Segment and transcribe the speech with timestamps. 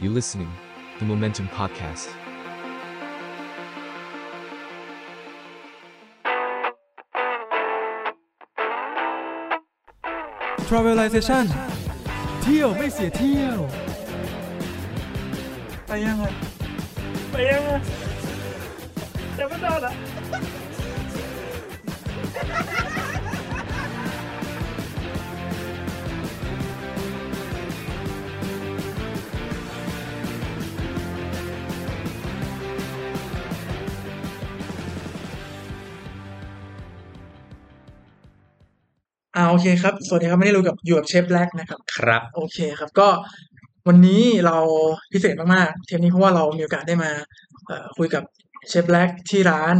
[0.00, 0.50] You listening,
[0.98, 2.08] the Momentum Podcast.
[10.68, 11.46] Travelization
[12.42, 13.58] เที่ยวไม่เสียเที่ยว
[15.86, 16.24] ไปยังไง
[17.30, 17.70] ไปยังไง
[19.34, 19.92] แต่ไม่ได้ละ
[39.49, 43.07] โอเคครับ สวัสดีครับวันนี้เรากับอยู่กับเชฟแบล็กนะครับ ครับ โอเคครับ ก็
[43.87, 44.57] วันนี้เรา
[45.11, 47.11] พิเศษมากๆ เทปนี้เพราะว่าเรามีโอกาสได้มา
[47.67, 48.23] เอ่อคุยกับ
[48.69, 49.75] เชฟแบล็กที่ร้าน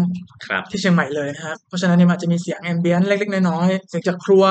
[0.45, 4.43] ครับ ที่เชียงใหม่เลยนะครับ เพราะฉะนั้นเนี่ยมันอาจจะมีเสียงแอมเบียนเล็กๆ น้อยๆ เสียงจากครัว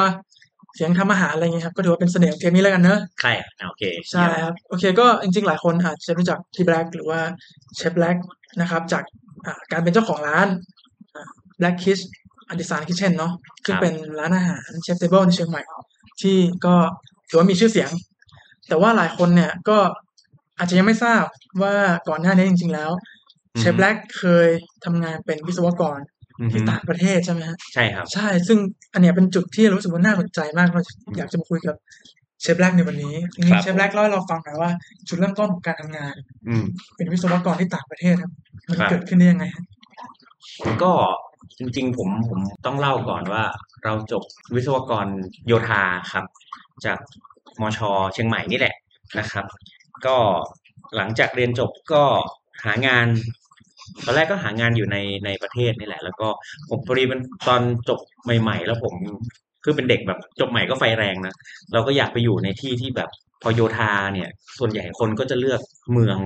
[0.74, 3.32] เสียงทำอาหารอะไรอย่างเงี้ยครับ ก็ถือว่าเป็นเสน่ห์ของเทปนี้แล้วกันเนอะ ใช่
[3.68, 7.20] โอเคใช่ครับ โอเคก็จริงๆ หลายคนอาจจะรู้จักพี่แบล็กหรือว่า
[7.76, 8.16] เชฟแบล็ก
[8.60, 9.04] นะครับ จาก
[9.46, 10.48] อ่าการเป็นเจ้าของร้าน
[11.58, 12.00] Blackitch
[12.48, 13.32] Artisan Kitchen เนาะ
[13.64, 15.62] ซึ่งเป็นร้านอาหาร chef's table ในเชียงใหม่
[16.20, 16.74] ที่ก็
[17.28, 17.90] ถือว่ามีชื่อเสียง
[18.68, 19.78] แต่ว่าหลายคนเนี่ยก็
[20.58, 21.22] อาจจะยังไม่ทราบ
[21.62, 21.74] ว่า
[22.08, 22.90] ก่อนหน้านี้จริง ๆ แล้ว
[23.58, 24.48] เชฟแบล็กเคย
[24.84, 25.98] ทำงานเป็นวิศวกร
[26.40, 28.58] อือฮึที่ต่างประเทศใช่ไหมฮะใช่ครับ ใช่ ซึ่ง
[28.92, 30.82] อันเนี้ยเป็นจุดที่รู้สึกว่าน่าสนใจมากเรา
[31.16, 31.76] อยากจะมาคุยกับ
[32.40, 34.70] เชฟแบล็กในวันนี้ทีนี้ครับเชฟแบล็กเล่าให้เราฟังหน่อยว่า
[35.08, 36.14] จุดเริ่มต้นของการทำงาน
[36.48, 36.64] อืม
[36.96, 38.32] เป็นวิศวกรที่ต่างประเทศครับ
[38.68, 39.64] มันครับเกิดขึ้นได้ยังไงฮะ
[40.82, 40.92] ก็
[41.58, 43.44] จริงๆ ผมผมต้องเล่าก่อนว่า
[43.84, 44.22] เราจบ
[44.54, 45.06] วิศวกร
[45.46, 45.82] โยธา
[46.12, 46.24] ครับ
[46.84, 46.98] จาก
[47.60, 47.80] มช
[48.12, 48.74] เชียงใหม่นี่แหละ
[49.18, 49.46] นะครับ
[50.06, 50.16] ก็
[50.96, 52.02] หลังจากเรียนจบก็
[52.64, 53.06] หางาน
[54.04, 56.28] ตอนแรกก็หางานอยู่ในในประเทศนี่แหละ แล้วก็
[56.68, 58.00] ผมพอดีเป็นตอนจบ
[58.40, 58.94] ใหม่ ๆ แล้วผม
[59.64, 61.34] คือเป็นเด็กแบบจบใหม่ก็ไฟแรงนะ
[61.72, 63.10] เราก็อยากไปอยู่ในที่ที่แบบ
[63.42, 65.60] พอโยธาเนี่ย ส่วนใหญ่คนก็จะเลือก
[65.92, 66.16] เมือง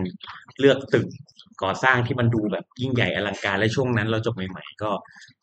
[0.60, 1.06] เลือกตึก
[1.62, 4.90] ก่อสร้างที่มันดูแบบยิ่งใหญ่อลังการและช่วงนั้นเราจบใหม่ๆก็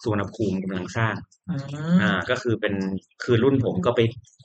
[0.01, 1.15] สุวรรณภูมิกำลังสร้าง
[1.49, 1.55] อื
[2.01, 2.73] อ่ามก็คือเป็น
[3.23, 3.99] คือรุ่นผมก็ไป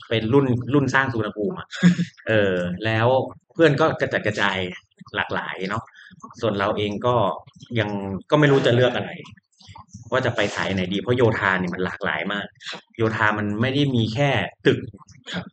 [0.08, 1.68] เป็นรุ่นรุ่นสร้างสุวรรณภูมิอะ
[2.28, 2.54] เออ
[2.84, 3.06] แล้ว
[3.52, 4.58] เพื่อนก็กระจัดกระจาย
[5.16, 5.82] หลากหลายเนาะ
[6.40, 7.14] ส่วนเราเองก็
[7.78, 7.90] ยัง
[8.30, 9.10] ก็ไม่รู้จะเลือกอะไร
[10.12, 12.46] ว่าจะไปสายไหนดีเพราะโยธาเนี่ยมันหลากหลายมาก
[12.96, 14.30] โยธามันไม่ได้มีแค่
[14.66, 14.80] ตึก
[15.32, 15.44] ครับ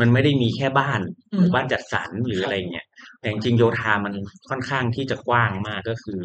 [0.00, 1.00] มันไม่ได้มีแค่บ้าน
[1.32, 2.86] อืมหรือบ้านจัดสรรหรืออะไรเงี้ย
[3.20, 4.14] แต่จริงๆโยธามัน
[4.48, 6.20] ค่อนข้างที่จะกว้างมากก็คือ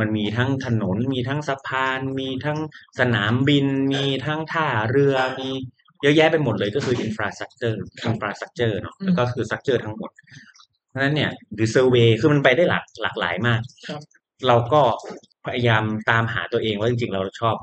[0.00, 2.58] มันมีทั้งถนนมีทั้งสะพาน มีทั้ง
[3.00, 5.48] สนามบิน มีทั้งท่าเรือมี
[6.02, 7.76] เยอะแยะไปหมดเลยก็คือ infrastructure
[8.10, 10.10] infrastructure เนาะแล้วก็คือ structure ทั้งหมด
[10.88, 14.00] เพราะฉะนั้นเนี่ยหรือ survey คือมันไปได้หลากหลากหลายมากครับ
[14.46, 14.82] เราก็
[15.46, 17.56] พยายามตามหาตัวเองว่าจริงๆ เราชอบ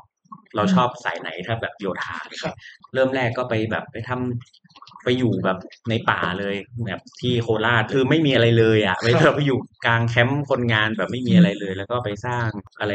[0.56, 2.54] เราชอบสายไหนถ้าแบบโยธาครับ
[2.94, 4.63] เริ่มแรกก็ไปแบบไปทำ
[5.04, 5.58] ไปอยู่แบบ
[5.90, 6.56] ในป่าเลย
[6.86, 12.48] แบบที่โคราชคือไม่มีอะไรเลยอะไปเราไปอยู่กลางแคมป์คนงานแบบไม่มีอะไรเลย แล้วก็ไปสร้าง
[12.80, 12.92] อะไร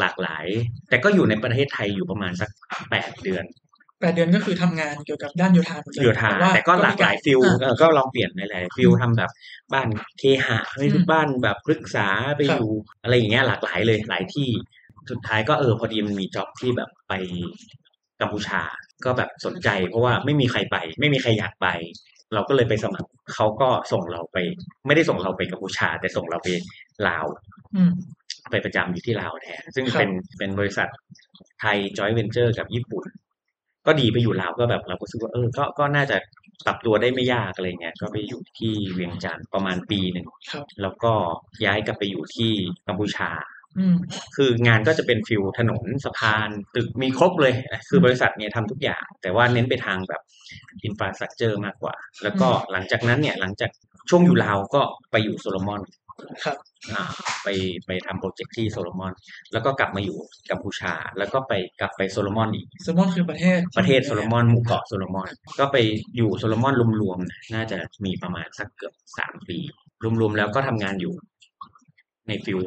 [0.00, 0.46] หลากหลาย
[0.88, 2.50] แต่ก็อยู่ในประเทศไทยอยู่ประมาณสัก
[2.90, 3.44] แปดเดือน
[4.00, 9.30] แปดเดือนก็คือทำงานเกี่ยวกับด้านโยธาหมดเลยโยธาว่แต่ก็หลากหลาย field อ่าเออก็ลองเปลี่ยนหลายๆ field ทำแบบ
[9.72, 9.88] บ้าน
[10.18, 12.70] เคหะไปอืมบ้านแบบปรึกษาไปครับอยู่
[13.02, 14.48] อะไรอย่างเงี้ยหลากหลายเลยหลายที่
[15.10, 17.12] สุดท้ายก็เออพอดีมันมี job ที่แบบไป
[18.20, 18.62] กัมพูชา
[19.04, 21.68] ก็แบบสนใจ เพราะว่าไม่มีใครไป ไม่มีใครอยากไป
[22.34, 24.36] เราก็เลยไปสมัครเขาก็ส่งเราไป
[24.86, 26.48] ไม่ได้ส่งเราไปกัมพูชา แต่ส่งเราไป
[27.08, 27.26] ลาว
[27.76, 27.92] อืม
[28.50, 30.88] ไปประจำอยู่ที่ลาวแทนซึ่งครับเป็นเป็นบริษัท
[31.60, 33.04] ไทยจอยเวนเจอร์กับญี่ปุ่น
[33.86, 36.16] ก็ดีไปอยู่ลาวก็แบบเราก็รู้สึกว่าเออก็ก็น่าจะ
[36.66, 41.12] ปรับตัวได้ไม่ยากอะไรเงี้ยก็ไปอยู่ที่เวียงจันทร์ประมาณปีหนึ่งครับแล้วก็
[41.64, 42.52] ย้ายกลับไปอยู่ที่
[42.86, 43.49] กัมพูชาอืม
[44.36, 47.54] คืองานก็จะเป็น field ถนนสะพานตึกมีครบเลย
[47.88, 50.22] คือบริษัทเนี่ยทำทุกอย่าง แต่ว่าเน้นไปทางแบบ
[50.84, 53.70] infrastructure มากกว่า แล้วก็หลังจากนั้นเนี่ยหลังจาก
[54.10, 55.80] ช่วงอยู่ลาวก็ไปอยู่โซโลมอน
[56.44, 56.56] ครับ
[56.92, 57.04] อ่า
[57.42, 57.48] ไป
[57.86, 59.12] ไปทำโปรเจกต์ที่โซโลมอน
[59.52, 60.16] แล้วก็กลับมาอยู่
[60.50, 65.76] กัมพูชา แล้วก็ไปกลับไปโซโลมอนอีกโซโลมอนคือประเทศประเทศโซโลมอนหมู่เกาะโซโลมอน ก็ไป
[66.16, 69.58] อยู่โซโลมอนรวมๆนะน่าจะมีประมาณสักเกือบสามปี
[70.20, 71.14] รวมๆแล้วก็ทำงานอยู่
[72.28, 72.60] ใน field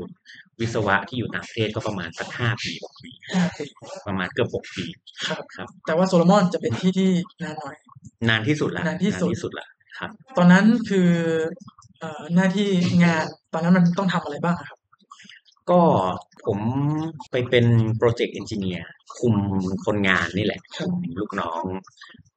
[0.61, 3.65] วิศวะที่อยู่ต่างประเทศก็ประมาณสักห้าปีหกปีห้าปี
[4.07, 4.85] ประมาณเกือบหกปี
[5.27, 7.11] ครับครับ แต่ว่าโซโลมอนจะเป็นที่ที่
[7.43, 7.75] นานหน่อย
[8.29, 9.11] นานที่สุดละนานที่
[9.43, 9.67] สุดละ
[9.99, 11.09] ครับ ตอนนั้นคือ
[11.99, 12.67] เอ่อหน้าที่
[13.03, 13.23] งาน
[13.53, 14.79] ตอนนั้นมันต้องทำอะไรบ้างอะครับ
[15.69, 15.81] ก็
[16.45, 16.59] ผม
[17.31, 17.65] ไปเป็น
[17.97, 18.87] project engineer
[19.19, 19.35] คุม
[19.85, 21.61] คนงานนี่แหละครับคุมลูกน้อง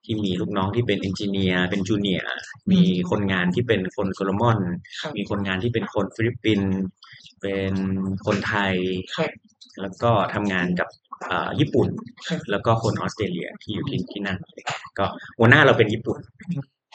[0.04, 2.28] ที่มีลูกน้องที่เป็น engineer เป็น junior
[2.72, 4.58] มีคนงานที่เป็นคนโซโลมอน
[5.02, 6.72] ครับมีคนงานที่เป็นคนฟิลิปปินส์
[7.42, 7.74] เป็น
[8.26, 8.74] คนไทย
[9.16, 9.30] ครับ
[9.82, 10.88] แล้วก็ทำงานกับ
[11.26, 11.88] เอ่อญี่ปุ่น
[12.28, 14.38] ครับ แล้วก็คนออสเตรเลียที่อยู่ที่ที่นั่น
[14.98, 15.06] ก็
[15.38, 16.18] หัวหน้าเราเป็นญี่ปุ่น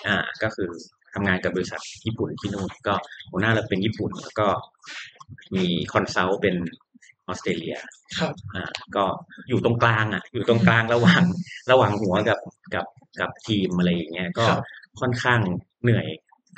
[0.07, 0.69] อ่าก็คือ
[1.13, 2.93] ทำงานกับบริษัทญี่ปุ่นที่นู่นก็
[3.31, 4.47] หัวหน้าเราเป็นญี่ปุ่น แล้วก็
[5.55, 6.55] มี consult เป็น
[7.27, 7.75] ออสเตรเลีย
[8.19, 8.63] ครับ อ่า
[8.95, 9.03] ก็
[9.49, 11.21] อยู่ตรงกลางอะ อยู่ตรงกลางระหว่าง
[11.71, 12.39] ระหว่างหัวกับ
[12.75, 12.85] กับ
[13.19, 14.59] กับทีมอะไรอย่างเงี้ยก็ครับ
[14.99, 15.39] ค่อนข้าง
[15.83, 16.07] เหนื่อย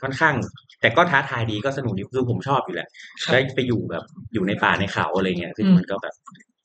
[0.01, 0.35] ค่อนข้าง
[0.81, 2.87] แต่ก็ท้าทายดีก็สนุกดีคือผมชอบอยู่แหละ
[3.23, 4.03] ครับได้ไปอยู่แบบ
[4.33, 6.15] อยู่ในป่าในเขาอะไรเงี้ยซึ่งอืมมันก็แบบ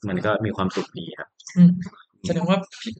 [0.08, 1.70] มันก็มีความสุขดีครับอืม
[2.26, 2.92] แสดงว่าพี่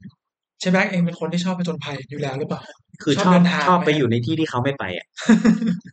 [0.61, 2.63] เชฟแบ็กเองเป็นคนที่ชอบผจญภัยอยู่แล้วหรือเปล่า
[3.03, 5.07] คือชอบชอบเดินทางชอบไหมไปอยู่ในที่ที่เขาไม่ไปอะ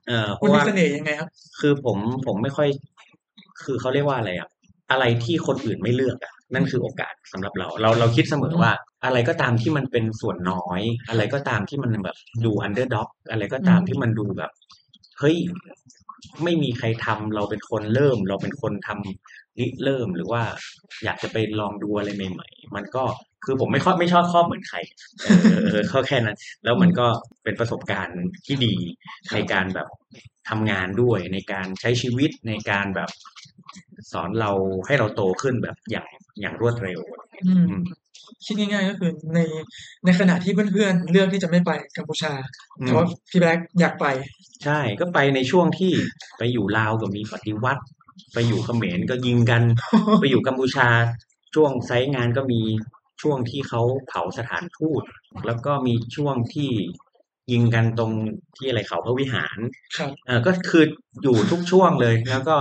[0.08, 1.30] เออเพคุณราะมีว่าเสน่ห์ยังไงครับ
[1.60, 2.68] คือผมผมไม่ค่อย
[3.64, 4.50] คือเขาเรียกว่าอะไรอะ
[4.92, 8.71] อะไรที่คนอื่นไม่เลือกอะนั่นคือโอกาสสำหรับเรา เราเราคิดเสมอว่า
[9.06, 14.51] อะไรก็ตามที่มันเป็นส่วนน้อย อะไรก็ตามที่มันแบบดูอันเดอร์ด็อกอะไรก็ตามที่มันดูแบบ
[15.19, 15.36] เฮ้ย
[16.44, 19.13] ไม่มีใครทำเราเป็นคนเริ่ม เราเป็นคนทำริ
[19.84, 20.44] เริ่มหรือว่า
[21.04, 23.04] อยากจะไปลองดูอะไรใหม่ ๆ มันก็
[23.46, 24.78] คือผมไม่ค่อยไม่ชอบข้อเหมือนใคร
[25.24, 27.07] เออเออเออก็แค่นั้น แล้วมันก็
[27.44, 28.75] เป็นประสบการณ์ที่ดี
[29.34, 29.88] ในการแบบ
[30.50, 33.10] ทำงานด้วยในการใช้ชีวิตในการแบบ
[34.12, 34.52] สอนเรา
[34.86, 36.07] ให้เราโตขึ้นแบบอย่าง
[36.42, 37.00] อย่างรวดเร็ว
[37.46, 37.84] อืมอืม
[38.46, 39.40] คิดง่ายๆก็คือใน
[40.06, 42.34] ในขณะที่เพื่อนๆเลือกที่จะไม่ไปกัมพูชา
[42.81, 44.06] แต่ว่าพี่แบ็กอยากไป
[44.66, 45.94] ใช่ก็ไปในช่วงที่
[46.38, 47.84] ไปอยู่ลาวก็มีปฏิวัติ
[48.34, 49.64] ไปอยู่เขมรก็ยิงกัน
[50.20, 50.88] ไปอยู่กัมพูชา
[51.56, 52.62] ช่วงไซต์งานก็มี
[53.22, 55.04] ช่วงที่เขาเผาสถานทูต
[55.46, 56.72] แล้วก็มีช่วงที่
[57.52, 58.12] ยิงกันตรง
[58.56, 59.58] ที่อะไรเขาพระวิหาร
[59.98, 60.84] ครับเออก็คือ
[61.24, 62.56] อยู่ทุกช่วงเลย แล้วก็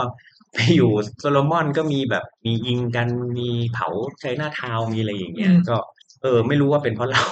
[0.55, 3.09] ไปอยู่โซโลมอนก็มีแบบมียิงกัน
[3.39, 3.89] มีเผา
[4.21, 5.77] ไชน่าทาวน์มีอะไรอย่างเงี้ยอืมก็
[6.25, 7.23] เออไม่รู้ว่าเป็นเพราะเรา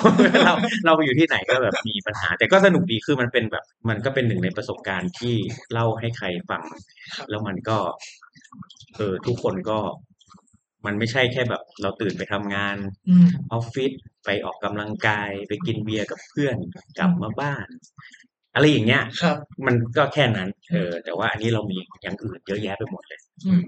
[0.44, 0.53] เรา
[0.85, 5.35] เราไปอยู่ที่ไหนก็แบบมีปัญหา แต่ก็สนุกดีคือมันเป็นแบบ มันก็เป็นหนึ่งในประสบการณ์ที่
[5.73, 6.62] เล่าให้ใครฟัง
[7.31, 7.79] แล้วมันก็
[8.97, 9.79] เออทุกคนก็
[10.87, 12.77] มันไม่ใช่แค่แบบ เราตื่นไปทำงาน
[13.09, 13.93] อืมออฟฟิศ
[14.25, 16.56] ไปออกกำลังกาย ไปกินเบียร์กับเพื่อน
[16.99, 17.67] กลับมาบ้าน
[18.55, 19.37] อะไรอย่างเงี้ย ครับ
[19.67, 23.62] มันก็แค่นั้น เออ แต่ว่าอันนี้เรามีอย่างอื่นเยอะแยะไปหมดเลย อืม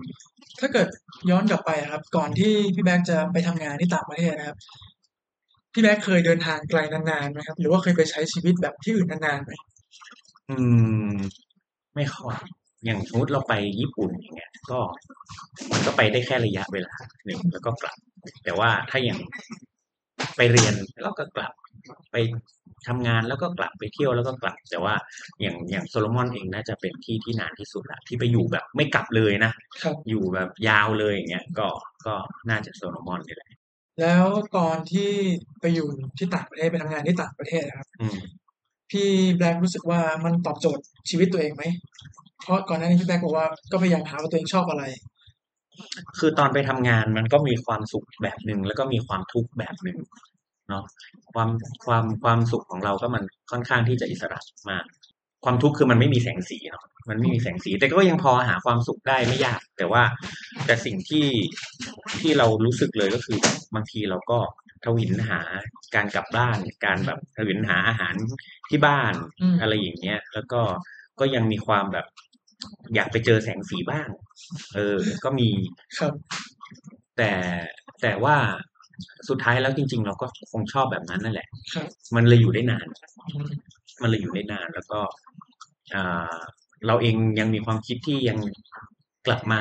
[0.61, 0.89] ถ้าเกิด
[1.31, 4.57] ย้อนกลับไปอะครับ ก่อนที่พี่แบ็กจะไปทำงานที่ต่างประเทศนะครับ
[5.75, 9.53] พี่แบ็กเคยเดินทางไกลนานๆไหมครับ หรือว่าเคยไปใช้ชีวิตแบบที่อื่นนานๆไหม
[10.51, 10.57] อื
[11.09, 11.15] ม
[11.95, 12.37] ไม่ค่อย
[12.85, 14.81] อย่างสมมติเราไปญี่ปุ่นอย่างเงี้ย ก็
[15.73, 16.95] มันก็ไปได้แค่ระยะเวลา
[17.25, 17.97] หนึ่งแล้วก็กลับ
[18.45, 19.19] แต่ว่าถ้าอย่าง
[20.37, 21.53] ไปเรียนแล้วก็กลับ
[22.13, 22.17] ไป
[22.87, 24.95] ทำงานแล้วก็กลับไปเที่ยวแล้วก็กลับ แต่ว่า
[25.41, 31.69] อย่างอย่างโซโลมอนเองน่าจะเป็นที่ที่นานที่สุดละที่ไปอยู่แบบไม่กลับเลยนะครับอยู่แบบยาวเลยอย่างเงี้ยก็
[32.07, 32.15] ก็
[32.51, 33.51] น่าจะโซโลมอนนี่แหละ
[34.01, 34.25] แล้ว
[34.57, 35.11] ตอนที่
[35.61, 35.89] ไปอยู่
[36.19, 38.19] ที่ต่างประเทศไปทำงานที่ต่างประเทศนะครับ อืม
[38.91, 41.65] พี่แบล็กรู้สึกว่ามันตอบโจทย์ชีวิตตัวเองไหม
[42.43, 44.85] เพราะก่อนหน้านี้พี่แบล็กบอกว่าก็พยายามหาว่าตัวเองชอบอะไร
[46.19, 49.99] คือตอนไปทำงานมันก็มีความสุขแบบหนึ่งแล้วก็มีความทุกข์แบบหนึ่ง
[50.69, 50.85] เนาะ
[51.33, 51.49] ความ
[51.85, 54.85] ความความสุขของเราก็มันค่อนข้างที่จะอิสระมาก
[55.45, 60.03] ความทุกข์คือมันไม่มีแสงสีเนาะมันไม่มีแสงสี แต่ก็ยังพอหาความสุขได้ไม่ยาก แต่ว่า
[60.67, 61.27] แต่สิ่งที่
[62.21, 63.39] ที่เรารู้สึกเลยก็คือ
[63.75, 64.39] บางทีเราก็
[64.85, 65.41] ทวินหา
[65.95, 68.15] การกลับบ้าน การแบบทวินหาอาหาร
[68.71, 70.61] ที่บ้านอืมอะไรอย่างเงี้ย แล้วก็
[71.21, 72.07] ก็ยังมีความแบบ
[72.95, 74.09] อยากไปเจอแสงสีบ้าง
[74.75, 75.51] เออ ก็มี
[75.99, 76.13] ครับ
[77.17, 77.33] แต่
[78.03, 78.37] แต่ว่า
[79.29, 81.87] สุดท้ายแล้วจริง ๆ เราก็คงชอบแบบนั้นนั่นแหละครับ
[82.17, 82.87] มันเลยอยู่ได้นาน
[83.35, 83.49] อืม
[84.03, 85.01] มันเลยอยู่ได้นานแล้วก็
[85.95, 86.39] อ่า
[86.87, 88.39] เราเองยังมีความคิดที่ยัง
[89.27, 89.61] กลับมา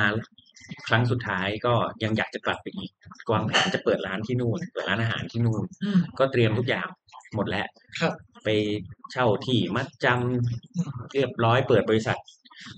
[0.88, 2.90] ครั้งสุดท้ายก็ยังอยากจะกลับไปอีก
[3.32, 6.88] วางแผนจะเปิดร้านที่นู่นเปิดร้านอาหารที่นู่นอืมก็เตรียมทุกอย่าง
[7.34, 7.66] หมดแล้ว
[8.00, 8.12] ครับ
[8.44, 8.48] ไป
[9.12, 12.18] เช่าที่มัดจำเรียบร้อยเปิดบริษัท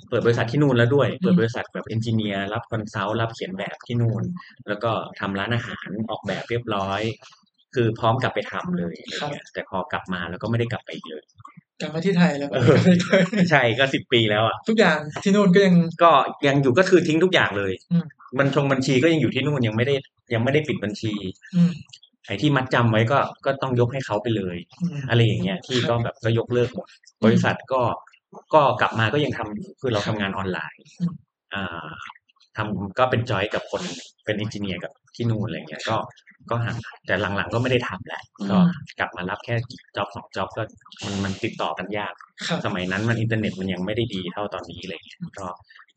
[0.09, 4.23] เปิดบริษัทที่นู่นแล้วด้วย เปิดบริษัทแบบ engineer รับ consult รับเขียนแบบที่นู่น
[4.68, 4.90] แล้วก็
[5.21, 7.02] ทำร้านอาหารออกแบบเรียบร้อย
[7.75, 11.25] คือพร้อมกลับไปทำเลยอะไรเงี้ยแต่พอกลับมาแล้วก็ไม่ได้กลับไปอีกเลย
[11.80, 16.11] กลับมาที่ไทยแล้วก็เออไม่เคยใช่ก็สิบปีแล้วอะทุกอย่างที่นู่นก็ยังก็
[16.47, 18.04] ยังอยู่ก็คือทิ้งทุกอย่างเลยอืม
[18.38, 19.95] บัญชงบัญชีก็ยังอยู่ที่นู่นยังไม่ได้
[20.35, 21.12] ยังไม่ได้ปิดบัญชี
[21.56, 21.73] อืม
[22.26, 26.88] ไอ้ที่มัดจำไว้ก็ก็ต้องยกให้เขาไปเลยอืมอะไรอย่างเงี้ยที่ก็แบบก็ยกเลิกหมด
[27.25, 27.80] บริษัทก็
[28.54, 31.12] ก็กลับมาก็ยังทำอยู่คือเราทำงานออนไลน์อืม
[31.54, 31.88] อ่า
[32.56, 33.83] ทำก็เป็นจอยกับคน
[34.25, 35.97] เป็นเอนจิเนียร์กับที่นู่นอะไรเงี้ยก็
[36.50, 38.59] ก็ห่างแต่หลังๆก็ไม่ได้ทำแหละก็
[38.99, 39.54] กลับมารับแค่
[39.97, 40.62] จ็อบสองจ็อบก็
[41.04, 42.12] มันมันติดต่อกันยาก
[42.47, 45.47] ครับสมัยนั้นมันอินเทอร์เน็ตมันยังไม่ได้ดีเท่าตอนนี้อะไรเงี้ยก็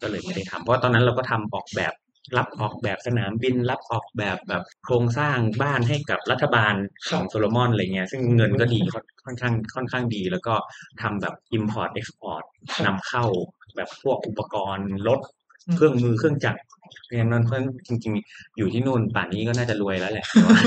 [0.01, 1.93] ก็เลยไม่ได้ทำเพราะว่าตอนนั้นเราก็ทำออกแบบ
[2.37, 6.73] รับออกแบบสนามบินรับออกแบบแบบโครงสร้างบ้านให้กับรัฐบาล
[7.09, 10.53] ของโซโลมอนอะไรเงี้ยซึ่งเงินก็ดีค่อนค่อนข้างค่อนข้างดี แล้วก็
[11.01, 13.25] ทำแบบ import export ครับนำเข้า
[13.75, 15.19] แบบพวกอุปกรณ์รถ
[15.67, 16.61] อืมเครื่องมือเครื่องจักร
[17.15, 20.57] อย่างนั้นเพื่อนจริง ๆ อยู่ที่นู่นป่านนี้ก็น่าจะรวยแล้วแหละแต่ว่า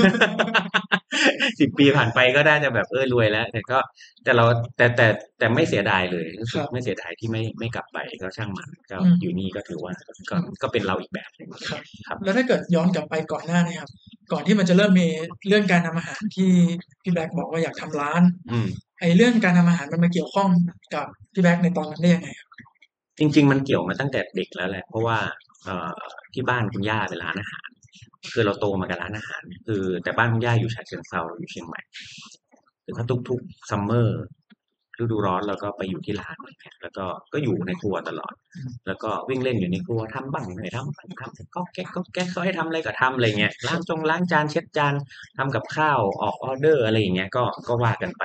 [1.59, 3.77] สิบปีผ่านไปก็ได้จะแบบเออรวยแล้ว แต่ก็
[4.23, 4.45] แต่เรา
[4.77, 5.07] แต่แต่
[5.39, 9.93] แต่ไม่เสียดายเลยรู้สึคกรับไม่เสียดายที่ไม่ไม่กลับไปก็ช่างมันก็อืมอยู่นี่ก็ถือว่า
[10.29, 13.91] ก็ก็เป็นเราอีกแบบหนึ่งครับครับ แล้วถ้าเกิดย้อนกลับไปก่อนหน้านี้ครับ
[14.31, 15.07] ก่อนที่มันจะเริ่มมี
[15.47, 16.51] เรื่องการทำอาหารที่
[17.03, 18.21] พี่แบล็กบอกว่าอยากทำร้าน
[18.51, 18.67] อืม
[18.99, 20.49] ไอ้เรื่องการทำอาหารมันมาเกี่ยวข้อง
[20.95, 22.49] กับพี่แบล็กในตอนนั้นได้ยังไงครับ
[23.17, 25.17] จริง ๆ มันเกี่ยวมาตั้งแต่เด็กแล้วแหละ เพราะว่า
[25.63, 25.99] เอ่อ
[26.33, 27.69] ที่บ้านคุณย่าเป็นร้านอาหาร
[28.31, 31.81] คือเราโตมากับร้านอาหาร คือ แต่บ้านคุณย่าอยู่ฉะเชิงเทราเราอยู่เชียงใหม่
[32.83, 34.23] คือถ้าทุกๆ summer
[34.99, 36.37] ฤดูร้อนเราก็ไปอยู่ที่ร้าน
[36.81, 38.33] แล้วก็ก็อยู่ในครัวตลอด
[38.87, 44.93] แล้วก็วิ่งเล่นอยู่ในครัวทำบ้างไม่ทำบ้างทำก็แก๊กก็แก๊กก็ให้ทำอะไรก็ทำอะไรเงี้ยล้างจงล้างจานเช็ดจาน
[45.37, 48.23] ทำกับข้าวออกออเดอร์อะไรอย่างเงี้ยก็ก็ว่ากันไป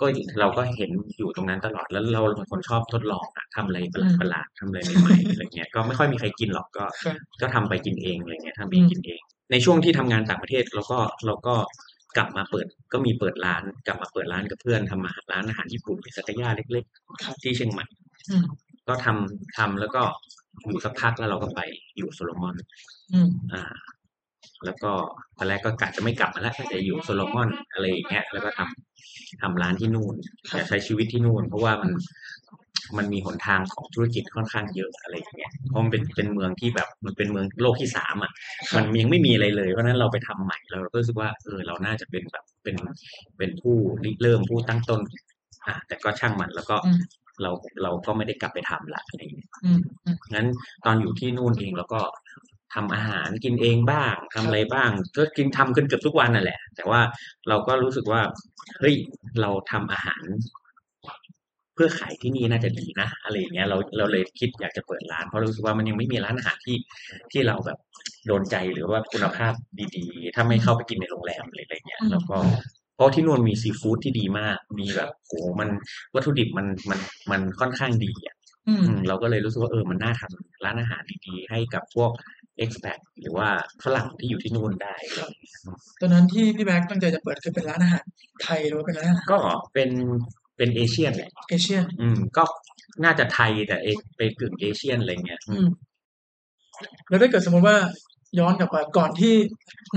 [0.00, 0.06] ก็
[0.40, 11.54] เราก็เห็นอยู่ตรงนั้นตลอดแล้วเราเป็นคนชอบทดลองอะทำอะไรประหลาดประหลาดๆทำอะไรใหม่ๆอะไรเงี้ยก็ไม่ค่อยมีใครกินหรอกก็ครับก็ทำไปกินเองอะไรเงี้ยทำเองกินเอง ในช่วงที่ทำงานต่างประเทศเราก็เราก็
[12.16, 16.84] กลับมาเปิดก็มีเปิดร้าน กลับมาเปิดร้านกับเพื่อนทำอาหารร้านอาหารญี่ปุ่นในสัตยาเล็ก
[17.24, 17.84] ครับๆที่เชียงใหม่
[18.30, 18.44] อืม
[18.88, 20.02] ก็ทำทำแล้วก็
[20.66, 21.60] อยู่สักพักแล้วเราก็ไป
[21.96, 22.54] อยู่โซโลมอน
[23.12, 23.74] อืม อ่า
[24.64, 24.92] แล้วก็
[25.38, 30.14] ตอนแรกก็กะจะไม่กลับมาแล้วก็จะอยู่โซโลมอนอะไรอย่างเงี้ย แล้วก็ทำทำร้านที่นู่น
[30.50, 31.90] ครับอยากใช้ชีวิตที่นู่น เพราะว่ามัน
[32.98, 38.32] มันมีหนทางของธุรกิจค่อนข้างเยอะอะไรอย่างเงี้ย เพราะมันเป็นเป็นเมืองที่แบบมันเป็นเมืองโลกที่สามอะ
[38.76, 42.76] มันยังไม่มีอะไรเลย เพราะฉะนั้นเราไปทำใหม่เราก็รู้สึกว่าเออเราน่าจะเป็นแบบเป็น
[43.38, 45.00] เป็นผู้ริเริ่มผู้ตั้งต้น
[45.66, 46.98] อะแต่ก็ช่างมันแล้วก็อืม
[47.42, 47.50] เรา
[47.82, 50.46] เราก็ไม่ได้กลับไปทำละอะไรอย่างเงี้ยอืมอืมงั้น
[50.84, 52.00] ตอนอยู่ที่นู่นเองเราก็
[52.76, 57.00] ทำอาหารกินเองบ้างทำอะไรบ้างก็กินทำกันเกือบทุกวันนั่นแหละ แต่ว่า
[57.48, 58.20] เราก็รู้สึกว่า
[58.80, 58.96] เฮ้ย
[59.40, 60.22] เราทำอาหาร
[61.74, 66.76] เพื่อขายที่นี่น่าจะดีนะอะไรอย่างเงี้ยเราเราเลยคิดอยากจะเปิดร้านเพราะรู้สึกว่ามันยังไม่มีร้านอาหารที่
[67.32, 67.78] ที่เราแบบ
[68.26, 69.52] โดนใจหรือว่าคุณภาพ
[69.96, 72.36] ดี ๆ ถ้าไม่เข้าไปกินในโรงแรมเลยอะไรเงี้ยอืมแล้วก็
[72.94, 75.68] เพราะที่นู่นมีซีฟู้ดที่ดีมาก มีแบบโหมัน
[76.14, 78.36] วัตถุดิบมันมันมันค่อนข้างดีอะ
[78.68, 82.10] อืมอืมเราก็เลยรู้สึกว่าเออมันน่าทำร้านอาหารดีๆให้กับพวก
[82.64, 83.48] expat หรือว่า
[83.84, 84.94] ฝรั่งที่อยู่ที่นู่นได้
[86.00, 88.04] ตอนนั้นที่พี่แบล็กตั้งใจจะเปิดคือเป็นร้านอาหาร
[88.42, 89.38] ไทยหรือว่าเป็นร้านอาหารก็
[89.74, 89.90] เป็น
[90.56, 92.44] เป็นเอเชียนแหละเอเชียนอืม ก็
[93.04, 95.68] น่าจะไทยแต่เอเป็นกึ่งเอเชียนอะไรเงี้ยอืม
[97.08, 97.76] แล้วถ้าเกิดสมมติว่า
[98.38, 99.34] ย้อนกลับไปก่อนที่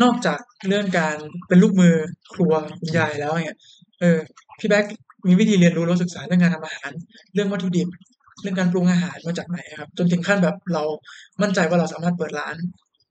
[0.04, 1.96] นอกจากเรื่องการเป็นลูกมือ
[2.34, 3.58] ครัวคุณยายแล้วเนี่ย
[4.00, 4.18] เออ
[4.60, 4.86] พี่แบ็ก
[5.28, 6.92] มีวิธีเรียนรู้แล้วศึกษาเรื่องการทำอาหาร
[7.34, 7.88] เรื่องวัตถุดิบ
[8.42, 10.84] เรื่องการปรุงอาหารมาจากไหนครับ จนถึงขั้นแบบเรา
[11.42, 12.56] มั่นใจว่าเราสามารถเปิดร้าน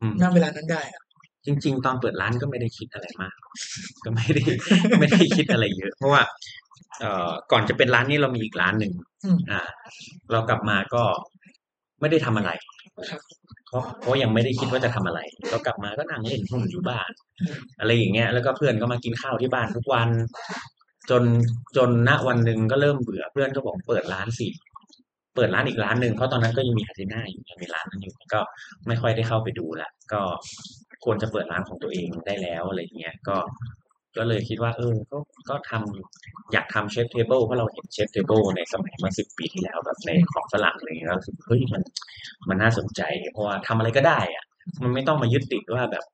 [0.02, 1.02] อืมณเวลานั้นได้อะ
[1.46, 3.36] จริง ๆ ตอนเปิดร้านก็ไม่ได้คิดอะไรมาก
[4.04, 4.42] ก็ไม่ได้
[4.98, 6.22] ไม่ได้คิดอะไรเยอะ เพราะว่า
[7.00, 8.92] เอ่อก่อนจะเป็นร้านนี้เรามีอีกร้านหนึ่ง
[9.24, 9.60] อืมอ่า
[10.32, 11.02] เรากลับมาก็
[12.00, 12.50] ไม่ได้ทำอะไร
[13.10, 13.20] ครับ
[13.68, 15.20] เพราะเพราะยังไม่ได้คิดว่าจะทำอะไร
[15.50, 17.10] เรากลับมาก็นั่งเล่นหุ้นอยู่บ้าน
[17.80, 20.08] อะไรอย่างเงี้ย แล้วก็เพื่อนก็มากินข้าวที่บ้านทุกวัน
[21.10, 21.22] จน
[21.76, 24.48] จนณวันหนึ่งก็เริ่มเบื่อเพื่อนก็บอกเปิดร้านสิ
[25.38, 28.40] เปิดร้านอีกร้านหนึ่งเพราะตอนนั้นก็ยังมีฮาเทน่าอยู่ยังมีร้านนั้นอยู่ก็
[28.86, 30.20] ไม่ค่อยได้เข้าไปดูละก็
[31.04, 33.36] ควรจะเปิดร้านของตัวเองได้แล้วอะไรเงี้ยก็
[34.16, 35.18] ก็เลยคิดว่า เออ ก็
[35.48, 41.82] ก็ทำอยากทำ chef's table เพราะเราเห็น chef's table ในสมัยเมื่อสิบปีที่แล้วแบบในของฝรั่งอะไรอย่างเงี้ยแล้วรู้สึกเฮ้ยมัน
[42.48, 43.02] มันน่าสนใจ
[43.32, 44.44] เพราะว่าทำอะไรก็ได้อะ
[44.82, 46.04] มันไม่ต้องมายึดติดว่าแบบ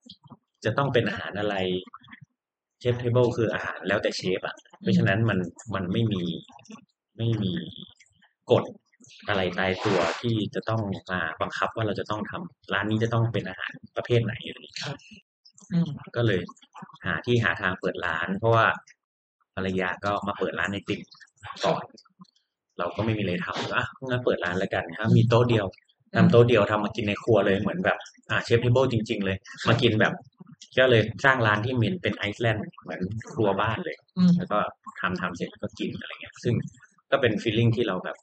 [0.65, 1.55] จะต้องเป็นอาหารอะไร
[2.79, 5.39] เชฟเทเบิลคืออาหารแล้วแต่เชฟอะเพราะฉะนั้นมัน
[5.75, 6.23] มันไม่มี
[7.17, 7.53] ไม่มี
[8.51, 8.63] กฎ
[9.29, 14.93] อะไรตายตัวที่จะต้องมาบังคับว่าเราจะต้องทำร้านนี้จะต้องเป็นอาหารประเภทไหนอะไรอย่างเงี้ย
[15.73, 16.41] อืมก็เลย
[17.05, 18.65] หาที่หาทางเปิดร้าน เพราะว่า
[19.55, 21.01] ภรรยาก็มาเปิดร้านในติ่ม
[21.65, 21.83] ก่อน
[22.79, 25.65] เราก็ไม่มีอะไรทำอะงั้นเปิดร้านแล้วกันครับมีโต๊ะเดียว
[26.15, 27.97] ทำโต๊ะเดียวทำมากินในครัวเลยเหมือนแบบ
[28.29, 30.13] อ่า chef's table จริง ๆ เลย มากินแบบ
[30.77, 33.01] ก็เลยสร้างร้านที่มีเป็น island เหมือน
[33.33, 34.59] ครัวบ้านเลยอืมแล้วก็
[34.99, 36.53] ทำทำเสร็จก็กินอะไรเงี้ย ซึ่ง
[37.11, 38.17] ก็เป็น feeling ที่เราแบบ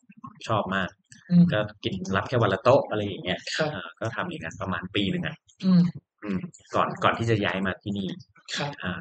[0.49, 0.89] ชอบมาก
[1.31, 5.83] อืมก็กินรับแค่วันละโต๊ะอะไรอย่างเงี้ยครับอ่าก็ทำอย่างนั้นประมาณปีหนึ่งอะอืม
[6.25, 6.39] อืม
[6.75, 8.09] ก่อนก่อนที่จะย้ายมาที่นี่
[8.57, 8.93] ครับอ่า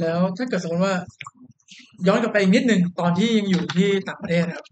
[0.00, 0.94] แล้วถ้าเกิดสมมติว่า
[2.06, 4.66] ย้อนกลับไปอีกนิดหนึ่งตอนที่ยังอยู่ที่ต่างประเทศนะครับ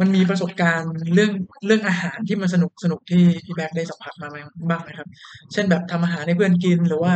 [0.00, 1.30] มันมีประสบการณ์เรื่อง
[1.66, 4.36] เรื่องอาหารที่มันสนุกสนุกที่พี่แบ็คได้สัมผัสมาไหม
[4.70, 5.08] บ้างไหมครับ
[5.52, 7.14] เช่นแบบทำอาหารให้เพื่อนกินหรือว่า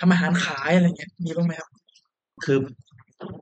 [0.00, 1.70] ทำอาหารขายอะไรเงี้ยมีบ้างไหมครับ
[2.44, 2.58] คือ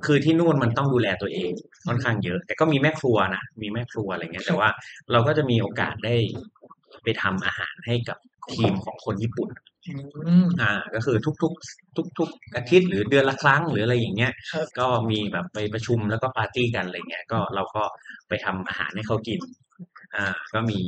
[0.06, 1.50] คือที่นู่นมันต้องดูแลตัวเอง
[1.86, 4.68] ค่อนข้างเยอะ แต่ก็มีแม่ครัวนะมีแม่ครัวอะไรเงี้ย แต่ว่า
[5.12, 6.14] เราก็จะมีโอกาสได้
[7.04, 8.18] ไปทำอาหารให้กับ
[8.54, 9.50] ทีมของคนญี่ปุ่น
[9.88, 17.82] อืมอ่า ก็คือทุกๆ ทุก ๆ อาทิตย์หรือเดือนละครั้งหรืออะไรอย่างเงี้ยครับก็มีแบบไปประชุมแล้วก็ปาร์ตี้กันอะไรเงี้ย ก็เราก็
[18.28, 19.40] ไปทำอาหารให้เขากิน
[20.14, 20.80] อ่า ก็มี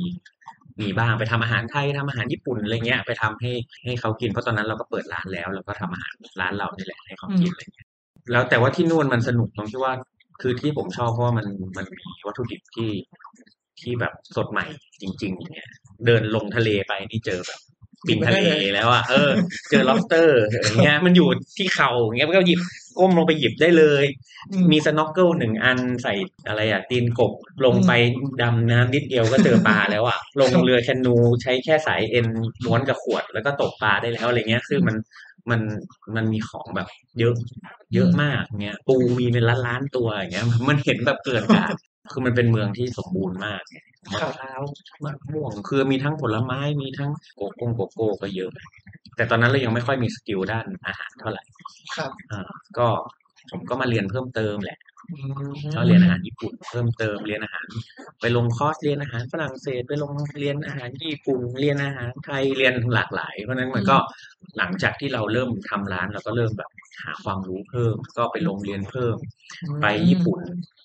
[0.81, 3.51] มีบ้างไปทำอาหารไทยทำอาหารญี่ปุ่นอะไรเงี้ยไปทำให้
[3.85, 7.88] ให้เขากินเพราะตอนนั้นเราก็เปิดร้านแล้วแล้วก็ทำอาหารร้านเรานี่แหละให้เขากินอะไรเงี้ย
[8.31, 9.93] แล้วแต่ว่าที่นู่นมันสนุกตรงที่ว่า
[10.41, 12.91] คือที่ผมชอบเพราะว่ามันมันมีวัตถุดิบที่
[13.81, 14.65] ที่แบบสดใหม่
[15.01, 15.69] จริงๆอย่างเงี้ย
[16.05, 17.59] เดินลงทะเลไปนี่เจอแบบ
[18.07, 18.39] ปิงทะเล
[18.73, 19.31] แล้วอะเออ
[19.69, 22.59] เจอ lobster อย่างเงี้ย มันอยู่ที่เข่าอย่างเงี้ยมันก็หยิบ
[22.99, 24.05] ก้มลงไปหยิบได้เลย
[24.51, 26.13] อืมีสโนว์เกิลหนึ่งอันใส่
[26.47, 27.31] อะไรอะ ตีนกบ
[27.65, 27.91] ลงไป
[28.41, 32.27] ดำน้ำนิดเดียวก็เจอปลาแล้วอะ ลงเรือแคนูใช้แค่สายเอ็น
[32.65, 34.95] ม้วนกับขวดแล้วก็ตกปลาได้แล้วอะไรเงี้ย คือมัน
[35.51, 35.61] มัน
[36.15, 36.87] มันมีของแบบ
[37.19, 37.35] เยอะ
[37.93, 41.73] เยอะมากเงี้ย ปูมีเป็นล้านล้านๆตัวอย่างเงี้ย มันเห็นแบบเกินการ
[42.11, 43.63] คือมันเป็นเมืองที่สมบูรณ์มาก
[44.13, 44.61] มะพร้าว
[45.03, 48.51] มะม่วง คือมีทั้งผลไม้มีทั้งโกโก้โกโก้ก็เยอะ
[49.15, 51.43] แต่ตอนนั้นเรายังไม่ค่อยมี skill ด้านอาหารเท่าไหร่
[51.95, 52.87] ครับอ่าก็
[53.51, 54.88] ผมก็มาเรียนเพิ่มเติมแหละอืม
[55.75, 57.67] ก็เรียนอาหารญี่ปุ่นเพิ่มเติมเรียนอาหาร
[58.21, 63.97] ไปลงคอร์สเรียนอาหารฝรั่งเศส ไปลงเรียนอาหารญี่ปุ่น เรียนอาหารไทยเรียนหลากหลาย เพราะฉะนั้นมันก็
[64.57, 66.71] หลังจากที่เราเริ่มทำร้านเราก็เริ่มแบบ
[67.03, 69.15] หาความรู้เพิ่ม ก็ไปลงเรียนเพิ่ม
[69.81, 70.39] ไปญี่ปุ่น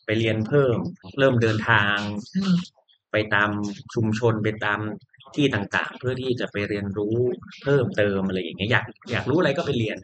[0.07, 0.77] ไปเรียนเพิ่ม
[1.19, 1.97] เริ่มเดินทาง
[2.37, 2.55] อืม
[3.13, 3.51] ไปตาม
[3.95, 4.79] ชุมชนไปตาม
[5.35, 7.17] ที่ต่างๆ เพื่อที่จะไปเรียนรู้
[7.63, 9.99] เพิ่มเติมอะไรอย่างเงี้ยอยากอยากรู้อะไรก็ไปเรียน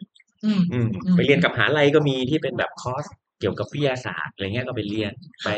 [0.45, 3.05] อืมอืมอืมไปเรียนกับมหาลัยก็มีที่เป็นแบบคอร์ส
[3.41, 5.11] เกี่ยวกับวิทยาศาสตร์อะไรเงี้ยก็ไปเรียน
[5.45, 5.49] ไป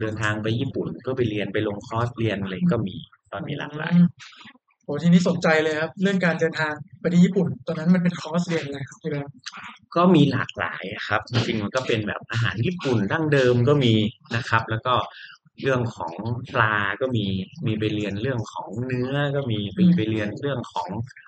[0.00, 2.96] เดินทางไปญี่ปุ่นเพื่อไปเรียนไปลงคอร์สเรียนอะไรก็มี
[3.32, 4.08] ตอนนี้หลากหลายอืม
[4.84, 9.32] โหทีนี้สนใจเลยครับ เรื่องการเดินทางไปที่ญี่ปุ่น ตอนนั้นมันเป็นคอร์สเรียนอะไรครับพี่แบงค์
[9.96, 13.94] ก็มีหลากหลายครับจริงๆมันก็เป็นแบบอาหารญี่ปุ่นดั้งเดิมก็มี
[14.36, 14.94] นะครับ แล้วก็
[15.62, 16.12] เรื่องของ
[16.54, 17.26] ปลาก็มี
[17.66, 21.27] มีไปเรียนเรื่องของเนื้อก็มีไปไปเรียนเรื่องของเอ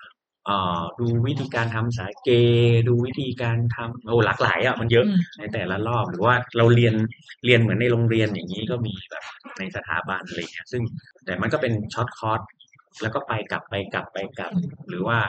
[0.99, 2.29] ดูวิธีการทำสาเก
[2.87, 6.95] ดูวิธีการทำโอ้หลากหลายอะมันเยอะอืมในแต่ละรอบหรือว่าเราเรียน
[7.45, 9.23] เรียนเหมือนในโรงเรียนอย่างนี้ก็มีแบบ
[9.59, 10.83] ในสถาบันอะไรเงี้ยซึ่ง
[11.25, 12.41] แต่มันก็เป็น short course
[13.01, 14.51] แล้วก็ไปกลับไปกลับไปกลับ
[14.89, 15.19] หรือว่า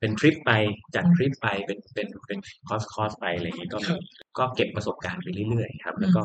[0.00, 0.52] เป็นทริปไป
[0.94, 3.98] จัดทริปไปเป็นเป็นเป็นคอร์สคอร์สไปอะไรอย่างนี้ก็มีครับ
[4.38, 6.24] ก็เก็บประสบการณ์ไปเรื่อยๆครับ แล้วก็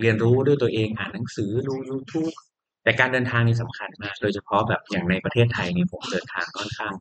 [0.00, 2.34] เรียนรู้ด้วยตัวเองอ่านหนังสือดู YouTube
[2.86, 6.92] แต่การเดินทางนี่สำคัญมาก โดยเฉพาะแบบอย่างในประเทศไทยนี่ผมเดินทางค่อนข้าง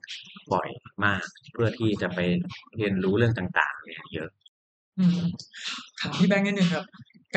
[0.53, 0.69] บ่อย
[1.05, 2.19] มาก เพื่อที่จะไป
[2.75, 4.29] เรียนรู้เรื่องต่าง ๆ เนี่ยเยอะ
[4.99, 5.19] อืม
[5.99, 6.85] ถามพี่แบงค์นิดนึงครับ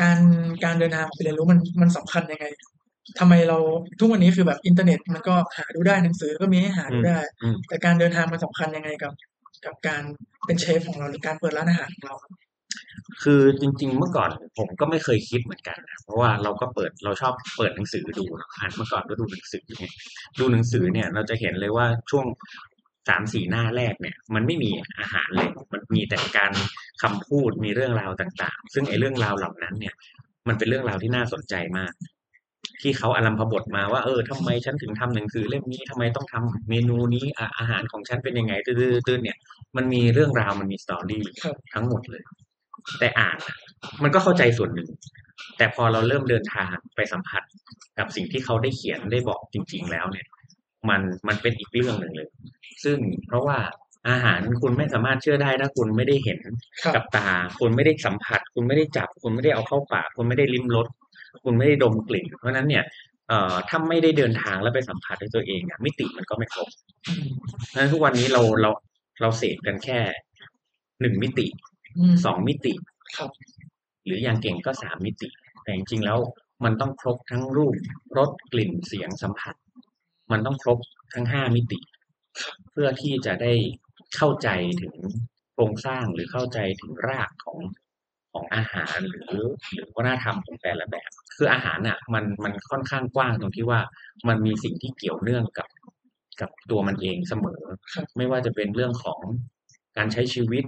[0.01, 0.17] การ
[0.65, 2.45] การเดินทางไปเรียนรู้มันมันสำคัญยังไง
[3.19, 3.57] ทำไมเรา
[3.99, 9.13] ทุกวันนี้คือแบบอินเทอร์เน็ตมันก็หาดูได้หนังสือก็มีให้หาดูได้อืมแต่การเดินทางมันสำคัญยังไงกับ
[9.65, 10.03] กับการ
[10.45, 12.15] เป็นเชฟของเราหรือการเปิดร้านอาหารของเรา
[13.23, 19.85] คือจริง ๆ เมื่อก่อนผมก็ไม่เคยคิดเหมือนกันนะเพราะว่าเราก็เปิดเราชอบเปิดหนังสือดูเนอะอ่านเมื่อก่อนก็ดูหนังสือไง
[20.39, 22.25] ดูหนังสือเนี่ยเราจะเห็นเลยว่าช่วง
[23.09, 26.51] สามสี่หน้าแรกเนี่ย มันไม่มีอาหารเลย มันมีแต่การ
[27.01, 29.95] คำพูดมีเรื่องราวต่าง ๆ ซึ่งไอ้เรื่องราวเหล่านั้นเนี่ย
[30.47, 31.93] มันเป็นเรื่องราวที่น่าสนใจมาก
[32.81, 39.37] ที่เขาอารัมพบทมาว่าเออทำไมฉันถึงทำหนังสือเล่มนี้ทำไมต้องทำเมนูนี้อะอาหารของฉันเป็นยังไงตื้อๆๆเนี่ย
[39.75, 42.23] มันมีเรื่องราวมันมีสตอรี่ครับทั้งหมดเลย
[42.99, 43.57] แต่อ่านอะ
[44.03, 44.89] มันก็เข้าใจส่วนหนึ่ง
[45.57, 47.43] แต่พอเราเริ่มเดินทางไปสัมผัส
[47.97, 50.27] กับสิ่งที่เขาได้เขียนได้บอกจริง ๆ แล้วเนี่ย
[50.89, 52.29] มันมันเป็นอีกเรื่องหนึ่งเลย
[52.83, 52.97] ซึ่ง
[53.27, 53.57] เพราะว่า
[54.09, 56.39] อาหารคุณไม่สามารถเชื่อได้ถ้าคุณไม่ได้เห็น
[56.83, 60.87] ครับกับตา คุณไม่ได้สัมผัส คุณไม่ได้จับ คุณไม่ได้เอาเข้าปาก คุณไม่ได้ลิ้มรส
[61.43, 62.83] คุณไม่ได้ดมกลิ่น เพราะฉะนั้นเนี่ย
[63.27, 66.69] เอ่อถ้าไม่ได้เดินทางแล้วไปสัมผัสด้วยตัวเองอะมิติมันก็ไม่ครบ
[67.07, 67.25] อืม
[67.67, 68.69] เพราะฉะนั้นทุกวันนี้เราเรา
[69.21, 69.99] เราเสพกันแค่
[71.01, 71.68] หนึ่งมิติอืม
[72.25, 72.73] สองมิติ
[73.17, 73.29] ครับ
[74.05, 75.29] หรืออย่างเก่งก็สามมิติ
[75.63, 76.19] แต่จริงๆแล้ว
[76.63, 77.75] มันต้องครบทั้งรูป
[78.17, 79.55] รสกลิ่นเสียงสัมผัส
[80.31, 80.77] มันต้องครบ
[81.13, 81.79] ทั้งห้ามิติ
[82.71, 83.53] เพื่อที่จะได้
[84.15, 84.49] เข้าใจ
[84.81, 84.93] ถึง
[85.53, 87.57] โครงสร้างหรือเข้าใจถึงรากของ
[88.33, 89.25] ของอาหารหรือ
[89.73, 93.79] หรือวัฒนธรรมของแต่ละแบบ คืออาหารอะมันมันค่อนข้างกว้างตรงที่ว่า
[94.27, 95.67] มันมีสิ่งที่เกี่ยวเนื่องกับ
[96.41, 97.61] กับตัวมันเองเสมอ
[97.93, 99.19] ครับไม่ว่าจะเป็นเรื่องของ
[99.97, 100.63] การใช้ชีวิต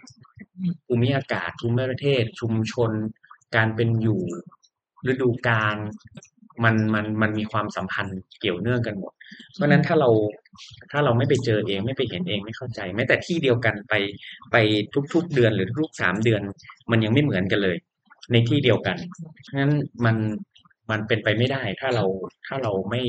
[0.58, 2.92] อืมภูมิอากาศภูมิประเทศ ชุมชน
[3.56, 4.22] การเป็นอยู่
[5.12, 5.76] ฤดูกาล
[6.64, 9.14] มันมันมันมีความสัมพันธ์เกี่ยวเนื่องกันหมด
[9.54, 10.10] เพราะฉะนั้นถ้าเรา
[10.92, 13.94] ถ้าเราไม่ไปเจอเองไม่ไปเห็นเองไม่เข้าใจ แม้แต่ที่เดียวกันไป
[14.52, 14.56] ไป
[15.14, 16.42] ทุก ๆ เดือนหรือทุกๆสามเดือน
[16.92, 17.78] มันยังไม่เหมือนกันเลย
[18.32, 18.98] ในที่เดียวกัน
[19.44, 19.74] เพราะฉะนั้น
[20.06, 20.16] มัน
[20.92, 22.06] มันเป็นไปไม่ได้ ถ้าเรา
[22.48, 23.02] ถ้าเราไม่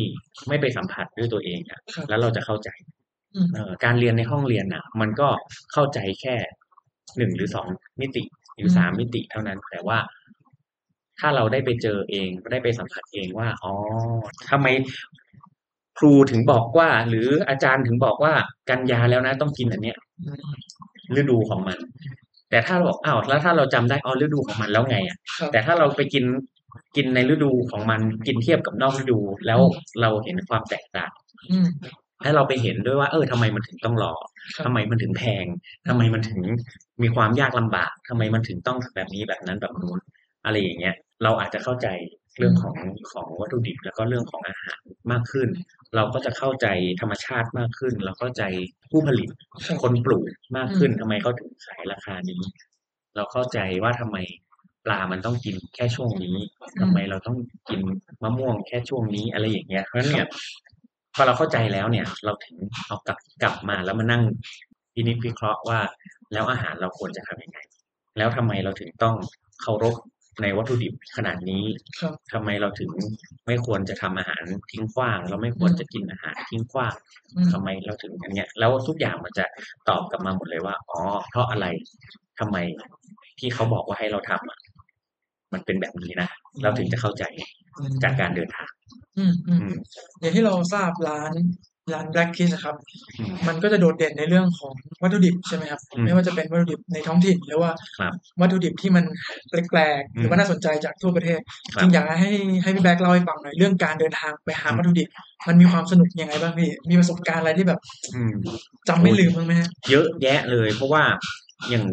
[0.48, 3.01] ไม่ไปสัมผัสด้วยตัวเองอะครับแล้วเราจะเข้าใจอืมเอ่อ
[3.84, 5.28] การเรียนในห้องเรียนอะ มันก็
[5.72, 6.34] เข้าใจแค่
[7.16, 7.66] หนึ่งหรือสอง
[8.00, 8.22] มิติ
[8.56, 9.98] หรือสามมิติเท่านั้น แต่ว่า
[11.18, 13.72] ถ้าเราได้ไปเจอเองได้ไปสัมผัสเองว่าอ๋อ
[14.50, 14.66] ทำไม
[15.98, 18.32] ครูถึงบอกว่า หรืออาจารย์ถึงบอกว่า
[18.70, 20.46] กันยาแล้วนะ ต้องกินอันเนี้ยอืม
[21.18, 21.78] ฤดูของมัน
[22.50, 26.24] แต่ถ้าเราบอกอ้าวแล้วถ้าเราจำได้อ๋อฤดูของมันแล้วไงอะครับแต่ถ้าเราไปกิน
[26.96, 29.60] กินในฤดูของมันกินเทียบกับนอกฤดู แล้ว
[30.00, 31.10] เราเห็นความแตกต่าง
[31.50, 31.68] อืม
[32.22, 34.14] และเราไปเห็นด้วยว่า เออทำไมมันถึงต้องรอ
[34.54, 35.46] ครับทำไมมันถึงแพง
[35.88, 36.40] ทำไมมันถึง
[37.02, 39.98] มีความยากลำบากทำไมมันถึงต้องแบบนี้แบบนั้นแบบนู้น
[40.44, 41.88] อะไรอย่างเงี้ย เราอาจจะเข้าใจ
[42.38, 42.76] เรื่องของ
[43.12, 44.80] ของวัตถุดิบแล้วก็เรื่องของอาหาร
[45.12, 45.48] มากขึ้น
[45.96, 46.66] เราก็จะเข้าใจ
[47.00, 48.42] ธรรมชาติมากขึ้น เราเข้าใจ
[48.90, 49.28] ผู้ผลิต
[49.66, 50.24] ครับคนปลูก
[50.56, 52.40] มากขึ้นอืมทำไมเขาถึงขายราคานี้
[53.16, 54.16] เราเข้าใจว่าทำไม
[54.86, 56.36] ปลามันต้องกินแค่ช่วงนี้
[56.80, 57.36] ทำไมเราต้อง
[57.68, 57.80] กิน
[58.22, 60.26] มะม่วงแค่ช่วงนี้อะไรอย่างเงี้ย เพราะฉะนั้นเนี่ย
[61.14, 64.22] พอเราเข้าใจแล้วเนี่ย เราถึงเอากลับกลับมาแล้วมานั่ง
[64.94, 65.80] พินิจพิเคราะห์ว่า
[66.32, 67.58] แล้วอาหารเราควรจะทำยังไง
[68.18, 69.16] แล้วทำไมเราถึงต้อง
[69.62, 69.96] เคารพ
[70.42, 71.64] ในวัตถุดิบขนาดนี้
[72.00, 72.90] ครับทำไมเราถึง
[73.46, 76.94] ไม่ควรจะทำอาหารทิ้งขว้าง เราไม่ควรจะกินอาหารทิ้งขว้าง
[77.34, 79.44] อืมทำไมเราถึงอันเนี้ย แล้วทุกอย่างมันจะ
[79.88, 81.66] ตอบกลับมาหมดเลยว่า อ๋อ เพราะอะไร
[82.38, 82.56] ทำไม
[83.38, 84.58] ที่เขาบอกว่าให้เราทำอะ
[85.52, 86.28] มันเป็นแบบนี้นะ
[86.62, 87.24] เราถึงจะเข้าใจ
[88.02, 88.70] จากการเดินทาง
[89.18, 89.80] อืมอืมอืม
[90.20, 91.32] อย่างที่เราทราบร้าน
[91.94, 92.76] ร้าน Black Kiss นะครับ
[93.18, 99.04] อืมมันก็จะโดดเด่นในเรื่องของวัตถุดิบใช่ไหมครับ อืมไม่ว่าจะเป็นวัตถุดิบในท้องถิ่น หรือว่าครับวัตถุดิบที่มัน
[99.48, 101.40] แปลกๆอืมหรือว่าน่าสนใจจากทั่วประเทศ
[101.74, 102.30] ครับจึงอยากให้
[102.62, 105.08] ให้พี่แบ็คเล่าให้ฟังหน่อยเรื่องการเดินทางไปหาอืมวัตถุดิบ
[105.48, 107.80] มันมีความสนุกยังไงบ้างพี่ มีประสบการณ์อะไรที่แบบ
[108.14, 108.32] อืม
[108.88, 111.02] จำไม่ลืมบ้างไหมฮะ เยอะแยะเลย เพราะว่า
[111.70, 111.84] อย่าง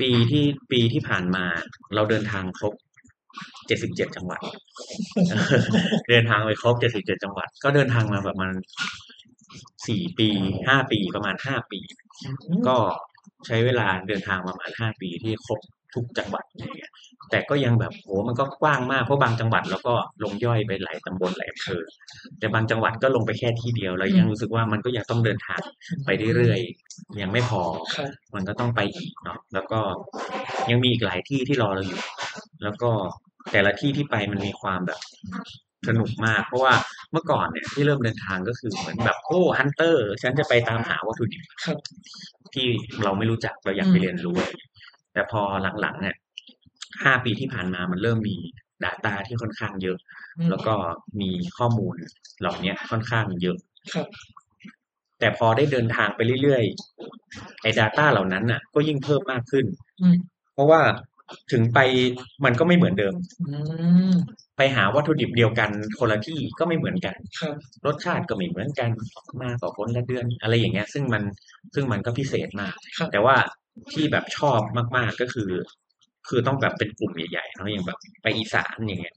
[0.00, 1.44] ปีที่ปีที่ผ่านมา
[1.94, 2.74] เราเดินทางครบ
[3.44, 4.40] 77จังหวัด
[6.08, 8.54] เดินทางไปครบ77จังหวัด ก็เดินทางมาประมาณ
[9.86, 10.28] สี่ปี
[10.68, 11.80] ห้าปีประมาณห้าปี
[12.68, 12.76] ก็
[13.46, 15.60] ใช้เวลาเดินทางประมาณห้าปีที่ครบ
[15.94, 16.92] ทุกจังหวัดอะไรเงี้ย
[17.30, 19.94] แต่ก็ยังแบบโหมันก็กว้างมากเพราะบางจังหวัดเราก็
[20.24, 21.82] ลงย่อยไปหลายตำบลหลายอำเภอ
[22.38, 25.60] แต่บางจังหวัดก็ลงไปแค่ที่เดียวเรายังรู้สึกว่ามันก็ยังต้องเดินทาง
[26.04, 27.62] ไปเรื่อยๆยังไม่พอ
[27.94, 29.80] ครับมันก็ต้องไปอีกเนาะแล้วก็
[30.70, 32.00] ยังมีอีกหลายที่ที่รอเราอยู่
[32.62, 32.90] แล้วก็
[33.52, 35.00] แต่ละที่ที่ไปมันมีความแบบ
[35.88, 36.74] สนุกมาก เพราะว่า
[37.12, 41.78] เมื่อก่อนเนี่ยที่เริ่มเดินทางก็คือเหมือนแบบโอ้ฮันเตอร์ ฉันจะไปตามหาวัตถุดิบครับ
[42.54, 42.66] ที่
[43.04, 44.36] เราไม่รู้จักเราอยากไปเรียนรู้
[45.12, 45.42] แต่พอ
[45.80, 46.16] หลังๆเนี่ย
[47.04, 48.36] ห้าปีที่ผ่านมามันเริ่มมี
[48.84, 49.98] Data ที่ค่อนข้างเยอะ
[50.38, 50.74] อืมแล้วก็
[51.20, 51.94] มีข้อมูล
[52.40, 53.56] เหล่าเนี้ยค่อนข้างเยอะ
[53.94, 54.06] ครับ
[55.20, 59.64] แต่พอได้เดินทางไปเรื่อยๆไอ้ Data เหล่านั้นน่ะ ก็ยิ่งเพิ่มมากขึ้น
[60.02, 60.16] อืม
[60.54, 60.80] เพราะว่า
[61.52, 61.78] ถึงไป
[62.44, 63.14] มันก็ไม่เหมือนเดิม
[63.48, 63.56] อื
[64.10, 64.12] ม
[64.56, 67.54] ไปหาวัตถุดิบเดียวกันคนละที่ก็ไม่เหมือนกันครับ
[67.86, 68.90] รสชาติก็ไม่เหมือนกัน
[69.42, 71.22] มาต่อคนละเดือน อะไรอย่างเงี้ย ซึ่งมัน
[71.74, 73.36] ซึ่งมันก็พิเศษมากครับแต่ว่า
[73.92, 74.60] ที่แบบชอบ
[74.96, 75.50] มาก ๆก็คือ
[76.28, 79.16] คือต้องแบบเป็นกลุ่มใหญ่ๆเนาะอย่างแบบไปอีสานอย่างเงี้ย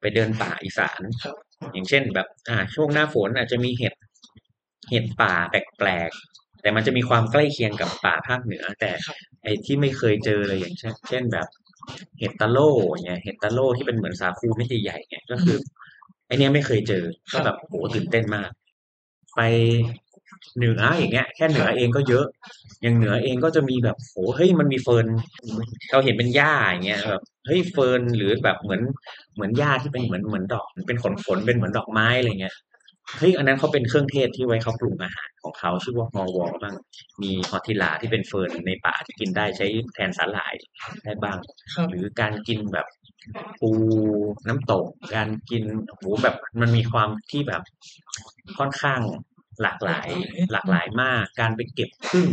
[0.00, 1.36] ไปเดินป่าอีสานครับ
[1.72, 3.94] อย่างเช่นแบบ อ่าช่วงหน้าฝนอาจจะมีเห็ด
[4.90, 11.46] เห็ดป่าแปลกๆ แต่มันจะมีความใกล้เคียงกับป่าภาคเหนือ แต่ครับไอ้ที่ไม่เคยเจอเลยอย่างเช่นเช่นแบบ
[12.18, 15.56] เห็ดตะโล่อย่างเงี้ยเห็ดตะโล่ที่เป็นเหมือนสาคูเม็ดใหญ่ๆเนี่ยก็คือ
[16.26, 18.50] ไอเนี้ยไม่เคยเจอก็แบบโหตื่นเต้นมาก
[19.36, 19.40] ไป
[20.56, 22.26] เหนืออย่างเงี้ย แค่เหนือเองก็เยอะ
[22.82, 25.06] อย่างเหนือเองก็จะมีแบบโหเฮ้ยมันมีเฟิร์น
[25.90, 28.82] เราเห็นเป็นหญ้าอย่างเงี้ยแบบเฮ้ยเฟิร์นหรือแบบเหมือน
[29.34, 32.54] เหมือนหญ้าที่เป็นเหมือนเหมือนดอกเป็นขนขนๆเป็นเหมือนดอกไม้อะไรเงี้ย
[33.18, 36.74] เฮ้ยอันนั้นเขาเป็นเครื่องเทศที่ไว้เขาปรุงอาหารของเขาชื่อว่ามอวอบ้าง
[37.22, 40.54] มีฮอตทิลาที่เป็นเฟิร์นในป่าที่กินได้ใช้แทนสาหร่าย
[41.04, 41.38] ได้บ้าง
[41.74, 42.86] ครับหรือการกินแบบ
[43.60, 43.70] ปู
[44.48, 47.62] น้ำตก การกินโหแบบมันมีความที่แบบ
[48.58, 49.00] ค่อนข้าง
[49.62, 50.08] หลากหลาย
[50.52, 52.26] หลากหลายมาก การไปเก็บพึ่ง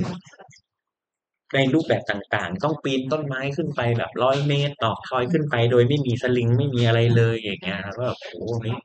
[1.56, 8.76] ในรูปแบบต่างๆ ต้องปีนต้นไม้ขึ้นไปแบบร้อยเมตรต่อทอยขึ้นไป โดยไม่มีสลิงไม่มีอะไรเลยอย่างเงี้ยแล้วก็แบบโอ้โหนี่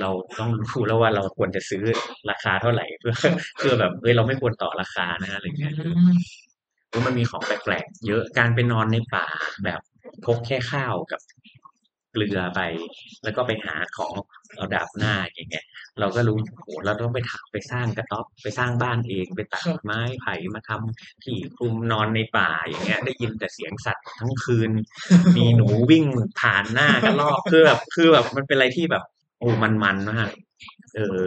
[0.00, 1.82] เราต้องรู้แล้วว่าเราควรจะซื้อ
[2.30, 3.14] ราคาเท่าไหร่เพื่อ
[3.58, 6.14] เพื่อแบบเอ้ยเราไม่ควรต่อราคานะอะไรเงี้ยอืม
[6.88, 9.26] เออมันมีของแปลกๆเยอะการไปนอนในป่า
[9.64, 9.80] แบบ
[10.24, 11.20] พกแค่ข้าวกับ
[12.12, 12.60] เกลือไป
[13.24, 14.14] แล้วก็ไปหาของ
[14.56, 15.66] เอาดาบหน้าอย่างเงี้ย
[16.00, 24.70] เราก็รู้โหเราต้องไปถักไปสร้างกระต๊อบไปสร้างบ้านเองไปตัดครับไม้ไผ่มาทำที่คลุมนอนในป่าอย่างเงี้ย ได้ยินแต่เสียงสัตว์ทั้งคืน
[25.36, 26.04] มีหนูวิ่ง
[26.40, 29.04] ผ่านหน้ากันรอบคือแบบคือแบบมันเป็นอะไรที่แบบ
[29.42, 30.30] โอ้มันมันมาก
[30.94, 31.20] เออ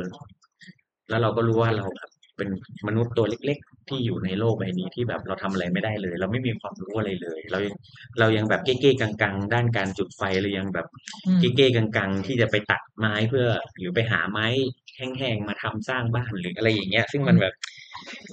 [1.10, 2.50] แล้วเราก็รู้ว่าเราแบบเป็น
[2.88, 7.76] มนุษย์ตัวเล็ก ๆ ที่อยู่ในโลกใบนี้ที่แบบเราทำอะไรไม่ได้เลย เราไม่มีความรู้อะไรเลย เรายัง
[8.20, 10.88] เรายังแบบเก้ๆกังๆ ด้านการจุดไฟเรายังแบบ
[11.28, 13.48] อืมเก้ๆกังๆ ที่จะไปตัดไม้เพื่อ
[13.78, 14.48] หรือไปหาไม้
[14.96, 17.54] แห้งๆมาทำสร้างบ้านหรืออะไรอย่างเงี้ย ซึ่งมันแบบ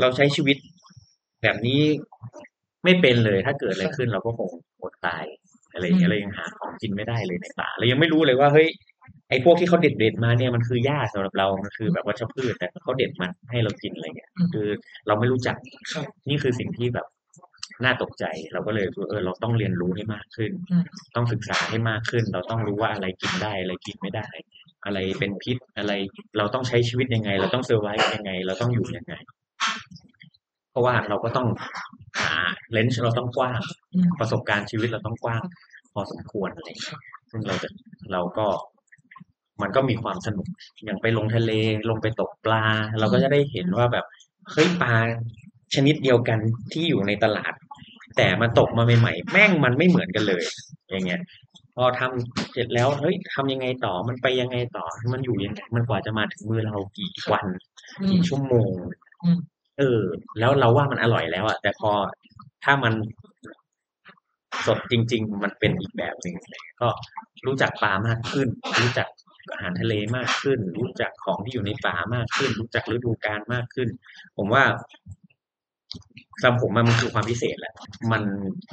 [0.01, 0.57] เราใช้ชีวิต
[1.43, 1.81] แบบนี้
[2.85, 4.51] ไม่เป็นเลยถ้าเกิดอะไรขึ้นเราก็คง
[4.83, 5.25] อดตาย
[5.75, 8.69] อะไรอย่างเงี้ยเรายังหาของกินไม่ได้เลยในป่าเรายังไม่รู้เลยว่าเฮ้ย
[9.33, 14.69] ไอ้พวกที่เขาเด็ดเด็ดๆมาเนี่ยมันคือหญ้าสำหรับเรา มันคือแบบวัชพืชแต่เขาเด็ดมาให้เรากินอะไรเงี้ยอืมคือ
[15.07, 15.57] เราไม่รู้จัก
[15.93, 17.07] ครับนี่คือสิ่งที่แบบ
[17.85, 20.85] น่าตกใจ เราก็เลยเออเราต้องเรียนรู้ให้มากขึ้นอืม
[21.17, 24.27] ต้องศึกษาให้มากขึ้น เราต้องรู้ว่าอะไรกินได้อะไรกินไม่ได้
[24.85, 25.93] อะไรเป็นพิษอะไร
[26.39, 29.15] เราต้องใช้ชีวิตยังไง เราต้องเซอร์ไวยังไง เราต้องอยู่ยังไง
[30.71, 31.49] เพราะว่าเราก็ต้อง
[32.21, 32.33] หา
[32.73, 33.61] เลนส์เราต้องกว้าง
[33.95, 35.43] อืมประสบการณ์ชีวิตเราต้องกว้าง
[35.93, 37.69] พอสมควรอะไรอย่างเงี้ยซึ่งเราจะ
[38.13, 38.47] เราก็
[39.63, 40.47] มันก็มีความสนุก
[40.85, 41.51] อย่างไปลงทะเล
[41.91, 42.65] ลงไปตกปลา
[42.99, 44.05] เราก็จะได้เห็นว่าแบบ
[44.53, 44.95] เฮ้ยปลา
[45.75, 46.39] ชนิดเดียวกัน
[46.73, 47.53] ที่อยู่ในตลาด
[48.17, 50.45] แต่มาตกมาใหม่ๆแม่งมันไม่เหมือนกันเลย
[50.91, 51.21] อย่างเงี้ย
[51.77, 57.47] พอทำเสร็จแล้วเฮ้ยทำยังไงต่อมันไปยังไงต่อ มันอยู่ยังไงมันกว่าจะมาถึงมือเรากี่วัน
[58.01, 58.71] อืมกี่ชั่วโมง
[59.25, 59.39] อืม
[59.79, 60.01] เออ
[60.39, 61.91] แล้วเราว่ามันอร่อยแล้วอะแต่พอ
[62.65, 62.95] ถ้ามัน
[64.67, 66.37] สดจริง ๆ มันเป็นอีกแบบหนึ่ง
[66.81, 66.89] ก็
[67.47, 68.49] รู้จักปลามากขึ้น
[68.83, 69.09] รู้จัก
[69.51, 73.89] อาหารทะเลมากขึ้น รู้จักของที่อยู่ในป่ามากขึ้น รู้จักฤดูกาลมากขึ้น
[74.37, 74.65] ผมว่า
[76.43, 77.75] สำหรับผมมันคือความพิเศษแหละ
[78.13, 78.23] มัน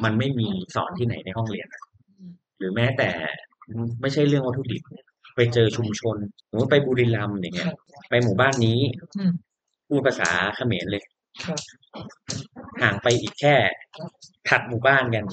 [0.03, 1.83] มันไม่มีสอนที่ไหนในห้องเรียนอะ
[2.57, 3.09] หรือแม้แต่
[4.01, 4.81] ไม่ใช่เรื่องวัตถุดิบ
[5.35, 6.17] ไปเจอชุมชน
[6.49, 7.71] สมมติไปบุรีรัมย์อย่างเงี้ย
[8.09, 8.79] ไปหมู่บ้านนี้
[9.17, 9.31] อืม
[9.87, 11.03] พูดภาษาเขมรเลย
[11.45, 11.59] ครับ
[12.81, 13.55] ห่างไปอีกแค่
[14.49, 15.25] ถัดหมู่บ้านกัน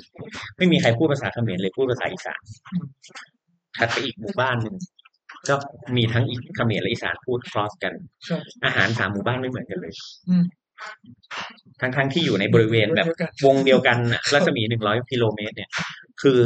[0.56, 2.40] ไม่มีใครพูดภาษาเขมรเลยพูดภาษาอีสาน
[2.72, 2.86] อืม
[3.78, 4.76] ถัดไปอีกหมู่บ้านหนึ่ง
[5.48, 5.54] ก็
[5.96, 7.92] มีทั้งอีกเขมรและอีสานพูดครอสกัน
[8.28, 9.92] ครับอาหารสามหมู่บ้านไม่เหมือนกันเลย
[10.28, 10.44] อืม
[11.80, 15.70] ทั้งทั้งๆที่อยู่ในบริเวณแบบเดียวกันวงเดียวกันน่ะรัศมีหนึ่งร้อยกิโลเมตร เนี่ย
[16.22, 16.38] คือ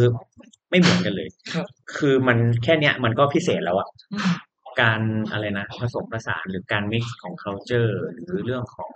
[0.70, 4.34] ไม่เหมือนกันเลยครับคือมันแค่เนี้ย มันก็พิเศษแล้วอะอืม
[4.80, 5.00] การ
[5.32, 8.90] อะไรนะผสมผสานหรือการ mix ของ culture หรือเรื่องของ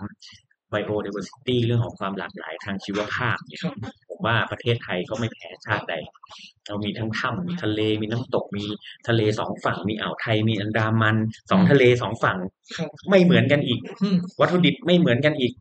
[0.75, 3.75] biodiversity เรื่องของความหลากหลายทางชีวภาพเนี่ยครับ
[4.09, 5.95] ผมว่าประเทศไทยก็ไม่แพ้ชาติใด
[6.67, 8.65] เรามีทั้งถ้ำมีทะเลมีน้ำตกมี
[9.09, 11.17] ทะเลสองฝั่ง มีอ่าวไทยมีอันดามัน
[11.51, 12.39] สองทะเลสองฝั่ง
[12.77, 15.53] ครับไม่เหมือนกันอีกอืมวัตถุดิบไม่เหมือนกันอีก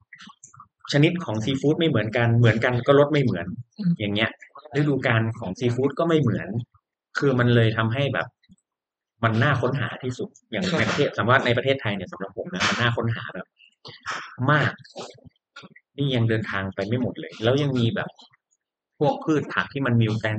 [0.94, 3.46] ชนิดของซีฟู้ดไม่เหมือนกันเหมือนกันก็รสไม่เหมือน
[3.80, 4.30] อืมอย่างเงี้ย
[4.76, 6.48] ฤดูกาลของซีฟู้ดก็ไม่เหมือน
[7.18, 8.28] คือมันเลยทำให้แบบ
[9.24, 13.48] มันน่าค้นหาที่สุดอย่างในประเทศสำหรับในประเทศไทยเนี่ยสำหรับผมนะมันน่าค้นหาแบบ
[14.52, 14.72] มาก
[15.98, 18.10] นี่ยังเดินทางไปไม่หมดเลย แล้วยังมีแบบ
[19.00, 20.38] พวกพืชผักที่มัน mutant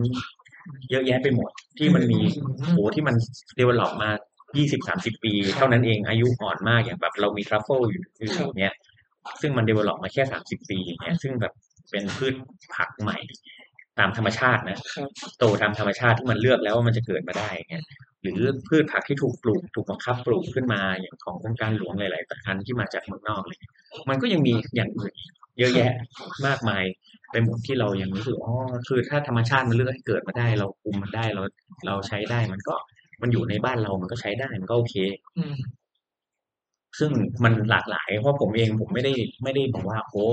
[0.90, 2.20] เยอะแยะไปหมด ที่มันมี
[2.72, 3.16] โหที่มัน
[3.56, 4.10] develop มา
[4.56, 8.74] ยี่สิบสามสิบปี เท่านั้นเองอายุอ่อนมากอย่างแบบ เรามีทรัฟเฟิลอยู่อยู่อย่างเงี้ย
[9.40, 11.52] ซึ่งมัน develop มาแค่สามสิบปีอย่างเงี้ยซึ่งแบบ
[11.90, 12.34] เป็นพืช
[12.74, 13.16] ผักใหม่
[13.98, 17.84] ตามธรรมชาตินะครับโตตามธรรมชาติที่มันเลือกแล้วว่ามันจะเกิดมาได้อย่างเงี้ย
[18.24, 23.58] หรือพืชผักที่ถูกปลูกถูกบังคับปลูกขึ้นมาอย่างของโครงการหลวงหลายๆอันที่มาจากเมืองนอกเลย
[24.08, 25.92] มันก็ยังมีอย่างอื่นอีกเยอะแยะ
[26.46, 26.84] มากมาย
[27.30, 28.54] ไปหมดที่เรายังรู้สึกอ๋อ
[28.88, 31.42] คือถ้าธรรมชาติมันเลือกให้เกิดมาได้ เราคุมมันได้เรา
[31.86, 32.74] เราใช้ได้มันก็
[33.22, 34.94] มันอยู่ในบ้านเรามันก็ใช้ได้มันก็โอเค
[36.98, 37.10] ซึ่ง
[37.44, 40.26] มันหลากหลาย เพราะผมเองผมไม่ได้ไม่ได้บอกว่าโอ้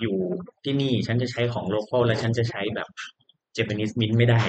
[0.00, 0.16] อยู่
[0.64, 2.88] ที่นี่ฉันจะใช้ของโลคอลแล้วฉันจะใช้แบบ
[3.54, 4.40] เจแปนิสมินไม่ได้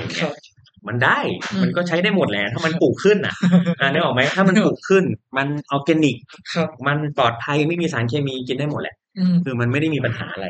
[0.87, 1.19] มันได้
[1.51, 3.35] อืมมันก็ใช้ได้หมดแหละ ถ้ามันปลูกขึ้นอะ
[3.79, 5.03] อ่านึกออกไหมถ้ามันปลูกขึ้น
[5.37, 6.17] มันออร์แกนิก
[6.53, 10.47] ครับมันปลอดภัยไม่มีสารเคมีกินได้หมดแหละอืมคือมันไม่ได้มีปัญหาอะไร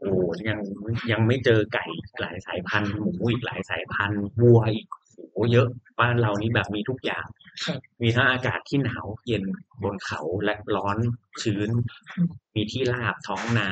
[0.00, 0.12] โอ้
[0.48, 0.58] ยัง
[1.10, 4.86] ยังไม่เจอไก่อีกหลายสายพันธุ์หมูอีกหลายสายพันธุ์วัวอีก
[5.32, 5.68] โอ้เยอะ
[6.00, 7.26] บ้านเรานี่แบบมีทุกอย่าง
[7.64, 9.44] ครับมีทั้งอากาศที่หนาวเย็น
[9.82, 10.98] บนเขาและร้อน
[11.42, 11.70] ชื้น
[12.16, 13.70] อืมมีที่ราบท้องนา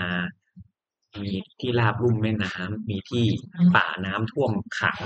[1.22, 3.24] มีที่ราบลุ่มแม่น้ำมีที่
[3.76, 5.00] ป่าน้ำท่วมขัง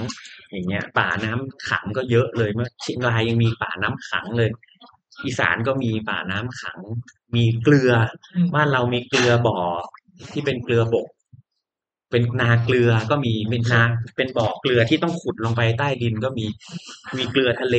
[0.50, 4.50] อย่างเงี้ย ป่าน้ำขังก็เยอะเลยเมื่อเชียงรายยังมีป่าน้ำขังเลย
[5.24, 6.78] อีสานก็มีป่าน้ำขัง
[7.34, 7.92] มีเกลือ
[8.34, 9.58] อืมบ้านเรามีเกลือบ่อ
[10.32, 11.06] ที่เป็นเกลือบก
[12.10, 13.82] เป็นนาเกลือก็มีเป็นนา
[14.16, 16.46] เป็นบ่อเกลือที่ต้องขุดลงไปใต้ดินก็มี
[17.16, 17.76] มีเกลือทะเล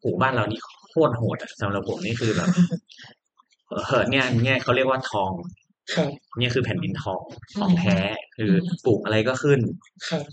[0.00, 2.48] โหบ้านเรานี่โคตรโหดอะสำหรับผมนี่คือแบบ
[3.70, 5.30] เออเนี่ยเนี่ยเขาเรียกว่าทอง
[5.94, 7.22] ครับเนี่ยคือแผ่นดินทอง
[7.60, 7.96] ของแท้
[8.36, 8.52] คือ
[8.84, 9.60] ปลูกอะไรก็ขึ้น
[10.08, 10.24] ครับ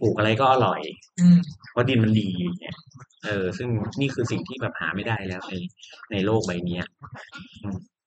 [0.00, 0.80] ปลูกอะไรก็อร่อย
[1.20, 1.38] อืม
[1.72, 2.76] เพราะดินมันดีอย่างเนี่ย
[3.24, 3.68] เออ ซึ่ง
[4.00, 5.54] นี่คือสิ่งที่แบบหาไม่ได้แล้วใน
[6.12, 6.84] ในโลกใบเนี้ย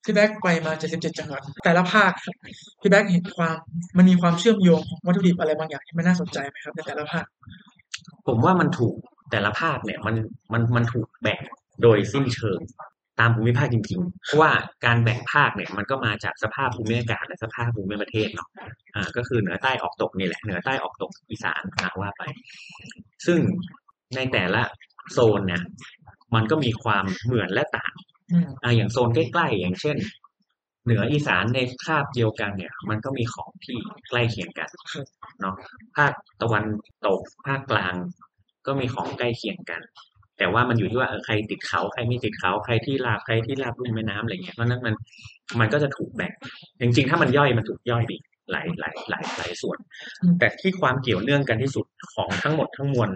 [0.04, 2.36] พี่แบ็กไปมา 77 จังหวัด แต่ละภาคครับ
[2.82, 3.56] พี่แบ็กเห็นความ
[3.98, 7.26] มันมีความเชื่อมโยงของวัตถุดิบอะไรบางอย่างที่มันน่าสนใจไหมครับในแต่ละภาค
[8.28, 8.96] ผมว่ามันถูก
[9.32, 10.16] แต่ละภาคเนี่ย มัน
[10.54, 11.40] มันมันถูกแบ่ง
[11.82, 12.60] โดยสิ้นเชิง
[13.20, 14.52] ตามภูมิภาคจริงๆ เพราะว่า
[14.86, 18.50] การแบ่งภาคเนี่ยมันก็มาจากสภาพภูมิอากาศและสภาพภูมิประเทศเนาะ
[18.96, 22.22] อ่าก็คือเหนือใต้ออกตกนี่แหละเหนือใต้ออกตกอีสานนะว่าไป
[23.26, 23.40] ซึ่ง
[24.16, 24.62] ในแต่ละ
[25.12, 25.64] โซนเนี่ย
[26.36, 27.94] มันก็มีความเหมือนและต่าง
[28.32, 29.98] อืมอ่าอย่างโซนใกล้ๆอย่างเช่น
[30.86, 33.78] เหนืออีสานในคาบเดียวกันเนี่ย มันก็มีของที่
[34.10, 34.70] ใกล้เคียงกัน
[35.42, 35.56] เนาะ
[35.96, 36.66] ภาคตะวัน
[37.06, 37.96] ตกภาคกลาง
[38.66, 39.82] ก็มีของใกล้เคียงกัน
[40.40, 44.96] แต่ว่ามันอยู่ที่ว่าเออใครติดเขาใครไม่ติดเขาใครที่ราบใครที่ราบลุ่มแม่น้ำอะไรเงี้ยเพราะฉะนั้นมัน
[45.60, 46.34] มันก็จะถูกแบ่ง
[46.82, 48.22] จริงๆ ถ้ามันย่อยมันถูกย่อยอีก
[48.52, 49.78] หลายหลายหลายหลายส่วน
[50.22, 53.10] อืมแต่ที่ความเกี่ยวเนื่องกันที่สุดของทั้งหมดทั้งมวล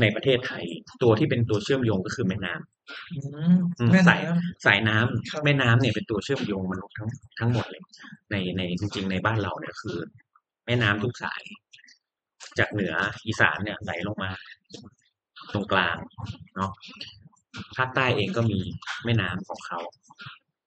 [0.00, 0.64] ในประเทศไทย
[1.02, 3.20] ตัวที่เป็นตัวเชื่อมโยงก็คือแม่น้ำอื
[3.54, 4.32] มอืมแม่สายน้
[4.66, 7.08] สายน้ำครับแม่น้ำเนี่ยเป็นตัวเชื่อมโยงมนุษย์ทั้ง
[7.38, 7.82] ทั้งหมดเลย
[8.30, 9.96] ในในจริง ๆ ในบ้านเราเนี่ยคือ
[10.66, 11.42] แม่น้ำทุกสาย
[12.58, 12.94] จากเหนือ
[13.26, 14.30] อีสานเนี่ยไหลลงมา
[15.52, 15.96] ตรงกลาง
[16.56, 16.72] เนาะ
[17.76, 18.60] ภาคใต้เองก็มี
[19.04, 19.78] แม่น้ำของเขา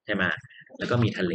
[0.06, 0.24] ใช่ไหม
[0.78, 1.34] แล้วก็มีทะเล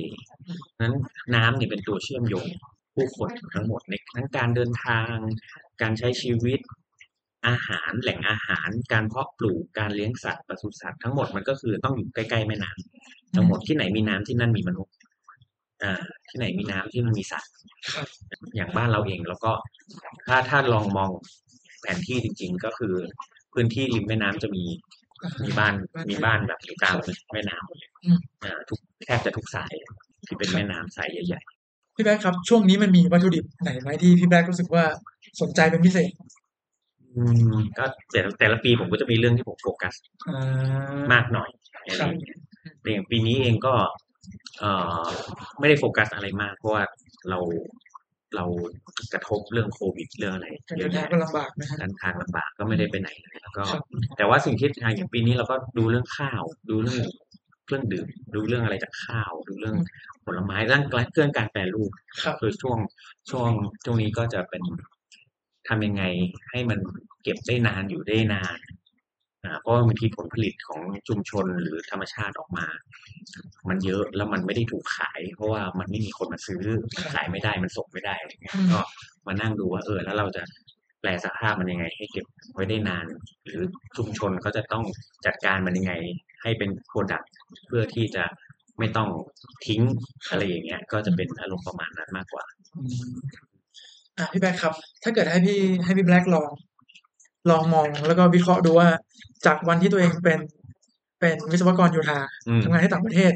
[0.81, 0.94] นั้น
[1.35, 2.47] น้ำเนี่ยเป็นตัวเชื่อมโยง
[2.94, 5.12] ผู้คนทั้งหมดในทั้งการเดินทาง
[5.83, 6.61] การใช้ชีวิต
[7.47, 14.94] อาหารแหล่งอาหาร การเพาะปลูกการเลี้ยงสัตว์ปศุสัตว์ทั้งหมดมันก็คือต้องอยู่ใกล้ๆแม่น้ำทั้งหมดที่ไหนมีน้ำที่นั่นมีมนุษย์
[15.83, 17.51] อ่าที่ไหนมีน้ำที่นั่นมีสัตว์
[18.57, 19.53] อย่างบ้านเราเองแล้วก็
[20.27, 21.11] ถ้าถ้าลองมอง
[21.85, 22.94] ผนที่จริง ๆ ก็คือ
[23.53, 25.75] พื้นที่ริมแม่น้ำจะมีำมีบ้าน
[26.11, 26.94] มีบ้านแบบอยู่ตาม
[27.33, 29.73] แม่น้ำหมดเลยอืมอ่าทุกแทบจะทุกสาย
[30.27, 31.40] ที่เป็นแม่น้ำสายใหญ่
[31.97, 34.85] พี่แบ๊กครับ ช่วงนี้มันมีวัตถุดิบไหนไหมที่พี่แบ๊กรู้สึกว่า
[35.40, 37.23] สนใจเป็นพิเศษๆอื
[37.55, 39.94] มก็แต่ละแต่ละปีผมก็จะมีเรื่องที่ผมโฟกัส
[40.29, 42.38] อ่ามากหน่อยอะไรครับอย่างเงี้ย
[42.81, 43.75] แต่อย่างปีนี้เองก็
[44.59, 44.70] เอ่
[45.05, 45.09] อ
[45.59, 46.83] ไม่ได้โฟกัสอะไรมาก เพราะว่า
[47.31, 47.38] เรา
[48.37, 48.44] เรา
[49.12, 53.83] กระทบเรื่องโควิดเรื่องอะไรการเยเดิอะนทางแยะก็ลำบากนะฮะเดินทางลำบากก็ไม่ได้ไปไหนเลยแล้วก็ครับ
[54.16, 57.05] แต่ว่าสิ่งที่ทางอย่างปีนี้เราก็ดูเรื่องข้าว ดูเรื่อง
[57.64, 59.77] เครื่องดื่ม ดูเรื่องอะไรจากข้าว ดูเรื่อง
[60.25, 61.90] ผลไม้เรื่องเครื่องการแปรรูป
[62.23, 62.79] ครับคือช่วง
[63.31, 63.51] ช่วง
[63.85, 64.62] ช่วงนี้ก็จะเป็น
[65.68, 66.05] ทำยังไง
[66.51, 66.79] ให้มัน
[67.23, 68.84] เก็บได้นานอยู่ได้นานอ่า
[69.61, 72.66] เพราะว่าบางทีผลผลิตของชุมชนหรือธรรมชาติออกมา
[73.68, 76.62] มันเยอะแล้วมันไม่ได้ถูกขาย เพราะว่ามันไม่มีคนมาซื้อ
[76.94, 78.80] มันขายไม่ได้มันส่งไม่ได้อะไรเงี้ยอืมก็
[79.26, 80.42] มานั่งดูว่าเออ แล้วเราจะ
[81.00, 83.07] แปลสภาพมันยังไง ให้เก็บไว้ได้นาน
[83.44, 83.62] หรือ
[83.96, 84.85] ชุมชนเขาจะต้อง
[85.26, 85.92] จัดการมันยังไง
[86.42, 87.22] ให้เป็นโปรดัก
[87.66, 88.24] เพื่อที่จะ
[88.78, 89.09] ไม่ต้อง
[89.66, 89.83] ทิ้ง
[90.30, 92.44] อะไรอย่างเงี้ย ก็จะเป็นอารมณ์ประมาณนั้นมากกว่า
[92.76, 93.14] อืม
[94.18, 96.50] อะพี่แบ๊กครับ ถ้าเกิดให้พี่ให้พี่แบ๊กลอง
[97.50, 98.88] ลองมองแล้วก็วิเคราะห์ดูว่า
[99.46, 100.40] จากวันที่ตัวเองเป็น
[101.20, 103.33] เป็นวิศวกรโยธาอืมทำงานที่ต่างประเทศ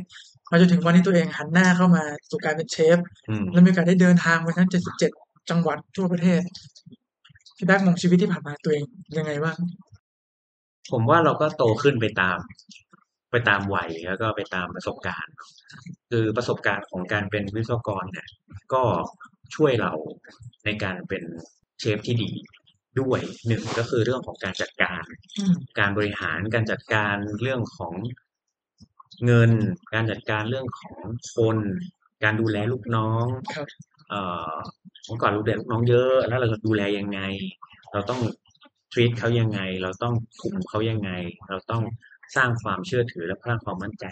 [0.51, 4.69] มาจนถึงวันที่ตัวเองหันหน้าเข้ามาสู่การเป็นเชฟอืมแล้วมีโอกาสได้เดินทางไปทั้ง
[5.11, 6.43] 77 จังหวัดทั่วประเทศ
[7.57, 8.85] พี่แบ๊กมองชีวิตที่ผ่านมาตัวเอง
[9.17, 9.57] ยังไงบ้าง
[10.91, 12.39] ผมว่าเราก็โตขึ้นไปตาม
[13.31, 15.35] ไปตามวัยแล้วก็ไปตามประสบการณ์
[16.11, 18.29] คือประสบการณ์ของการเป็นวิศวกรเนี่ย
[18.73, 18.83] ก็
[19.55, 19.93] ช่วยเรา
[20.65, 21.23] ในการเป็น
[21.79, 22.31] เชฟที่ดี
[23.01, 25.05] ด้วยหนึ่งก็คือเรื่องของการจัดการ
[25.39, 27.95] อืมการบริหารการจัดการเรื่องของ
[29.27, 29.51] เงิน
[29.95, 30.99] การจัดการเรื่องของ
[31.37, 31.57] คน
[32.25, 33.67] การดูแลลูกน้องครับ
[34.09, 34.21] เอ่
[34.53, 34.55] อ
[35.07, 37.21] เมื่อก่อนดูแลลูกน้องเยอะ แล้วเราจะดูแลยังไง
[37.93, 38.21] เราต้อง
[38.93, 41.11] treat เขายังไง เราต้องคุมเขายังไง
[41.49, 41.83] เราต้อง
[42.37, 44.05] สร้างความเชื่อถือและสร้างความมั่นใจ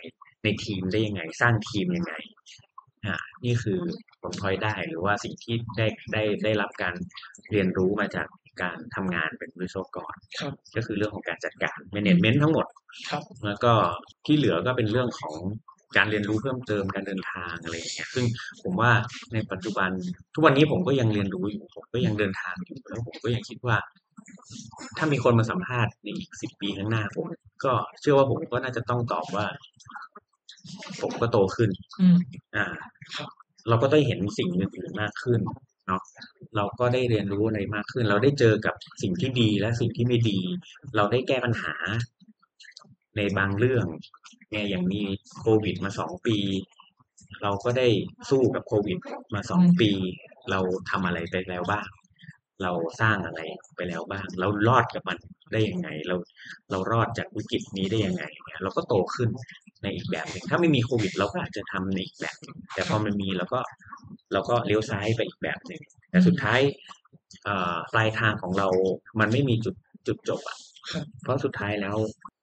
[0.42, 2.14] ในทีมได้ยังไง สร้างทีมยังไง
[3.06, 3.80] อ่านี่คือ
[4.20, 6.94] ผลพลอยได้หรือว่าสิ่งที่ได้ได้ได้รับการ
[7.50, 8.26] เรียนรู้มาจาก
[8.62, 12.66] การทำงานเป็นวิศวกรครับก็คือเรื่องของการจัดการ management ทั้งหมด
[13.10, 13.72] ครับแล้วก็
[14.26, 15.36] ที่เหลือก็เป็นเรื่องของ
[15.96, 18.24] การเรียนรู้เพิ่มเติมการเดินทางอะไรอย่างเงี้ย ซึ่ง
[18.62, 18.90] ผมว่า
[19.32, 19.90] ในปัจจุบัน
[20.34, 23.76] ทุกวันนี้ผมก็ยังเรียนรู้อยู่ ผมก็ยังเดินทางอยู่แล้วผมก็ยังคิดว่า
[24.98, 27.26] ถ้ามีคนมาสัมภาษณ์ในอีกสิบปีข้างหน้าผม
[27.64, 29.46] ก็เชื่อว่าผมก็น่าจะต้องตอบว่า
[31.02, 32.16] ผมก็โตขึ้นอืม
[32.56, 32.66] อ่า
[33.16, 33.28] ครับ
[33.68, 35.40] เราก็ได้เห็นสิ่งอื่นๆมากขึ้น
[35.86, 36.02] เนาะ
[36.56, 40.38] เราก็ได้เรียนรู้อะไรมากขึ้น เราได้เจอกับสิ่งที่ดีและสิ่งที่ไม่ดี
[40.96, 41.74] เราได้แก้ปัญหา
[43.16, 43.86] ในบางเรื่อง
[44.50, 45.02] เนี่ยอย่างมี
[45.38, 46.38] โควิดมาสองปี
[47.42, 47.88] เราก็ได้
[48.30, 48.98] สู้กับโควิด
[49.34, 49.90] มาสองปี
[50.50, 51.86] เราทำอะไรไปแล้วบ้าง
[52.62, 53.40] เราสร้างอะไร
[53.76, 55.18] ไปแล้วบ้าง เรารอดกับมัน
[55.52, 56.16] ได้ยังไง เรา
[56.70, 59.28] เรารอดจากวิกฤตนี้ได้ยังไงเนี่ยเราก็โตขึ้น
[59.82, 63.60] ในอีกแบบหนึ่งถ้าไม่มีโควิด เราก็อาจจะทำในอีกแบบหนึ่งแต่พอมันมีเราก็
[64.32, 66.60] เราก็เลี้ยวซ้ายไปอีกแบบหนึ่งแต่สุดท้าย
[67.92, 68.68] ปลายทางของเรา
[69.20, 69.74] มันไม่มีจุด
[70.06, 70.56] จุดจบอะ
[71.22, 71.96] เพราะสุดท้ายแล้ว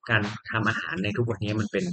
[0.09, 0.21] การ
[0.51, 1.85] ทำอาหารในทุกวันนี้มันเป็น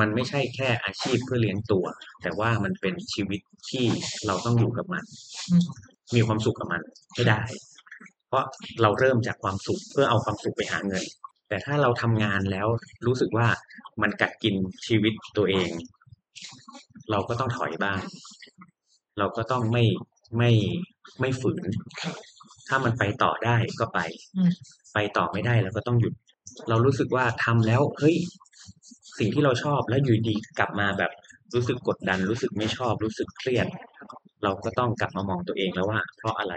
[0.00, 1.84] มันไม่ใช่แค่อาชีพเพื่อเลี้ยงตัว
[2.22, 3.40] แต่ว่ามันเป็นชีวิต
[3.70, 3.86] ที่
[4.26, 5.04] เราต้องอยู่กับมัน
[6.14, 6.82] มีความสุขกับมัน
[7.14, 7.40] ให้ได้
[8.28, 8.44] เพราะ
[8.82, 11.04] เราเริ่มจากความสุขเพื่อเอาความสุขไปหาเงิน
[11.48, 12.68] แต่ถ้าเราทำงานแล้ว
[13.06, 13.46] รู้สึกว่า
[14.02, 14.54] มันกัดกิน
[14.86, 15.70] ชีวิตตัวเอง
[17.10, 18.00] เราก็ต้องถอยบ้าง
[19.18, 19.84] เราก็ต้องไม่
[20.38, 20.50] ไม่
[21.20, 21.64] ไม่ฝืน
[22.68, 24.00] ถ้ามันไปต่อได้ก็ไป
[24.94, 26.14] ไปต่อไม่ได้เราก็ต้องหยุด
[26.68, 28.16] เรารู้สึกว่าทำแล้วเฮ้ย
[29.18, 31.12] สิ่งที่เราชอบแล้วอยู่ดีกลับมาแบบ
[31.54, 33.66] รู้สึกกดดัน รู้สึกไม่ชอบ รู้สึกเครียด
[34.42, 36.54] เราก็ต้องกลับมามองตัวเองแล้วว่า เพราะอะไร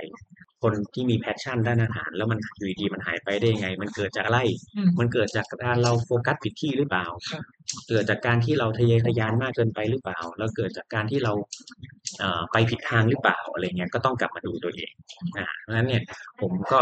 [0.62, 4.40] คนที่มีแพชชั่นด้านอาหาร แล้วมันอยู่ดีๆมันหายไปได้ยังไง มันเกิดจากอะไร
[4.78, 7.44] อืมมันเกิดจากการเราโฟกัสผิดที่หรือเปล่าครับ
[7.90, 11.34] เกิดจากการที่เราทะเยอทะยานมากเกินไปหรือเปล่า แล้วเกิดจากการที่เรา
[12.20, 14.92] เอ่อไปผิดทางหรือเปล่าอะไรเงี้ยก็ต้องกลับมาดูตัวเอง
[15.38, 16.04] อ่าเพราะฉะนั้นเนี่ย
[16.42, 16.82] ผมก็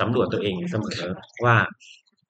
[0.00, 1.00] สำรวจตัวเองเสมอ
[1.44, 1.56] ว่า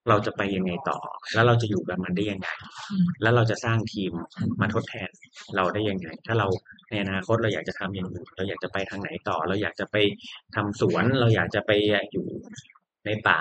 [0.08, 0.98] เราจะไปยังไงต่อ
[1.34, 2.48] แล้วเราจะอยู่กับมันได้ยังไง
[2.90, 4.12] อืมแล้วเราจะสร้างทีม
[4.60, 5.10] มาทดแทน
[5.56, 6.46] เราได้ยังไง ถ้าเรา
[6.90, 9.96] ในอนาคตเราอยากจะทำอย่างอื่นเราอยากจะไปทางไหนต่อ เราอยากจะไป
[10.54, 11.70] ทำสวน เราอยากจะไป
[12.12, 12.26] อยู่
[13.06, 13.40] ในป่า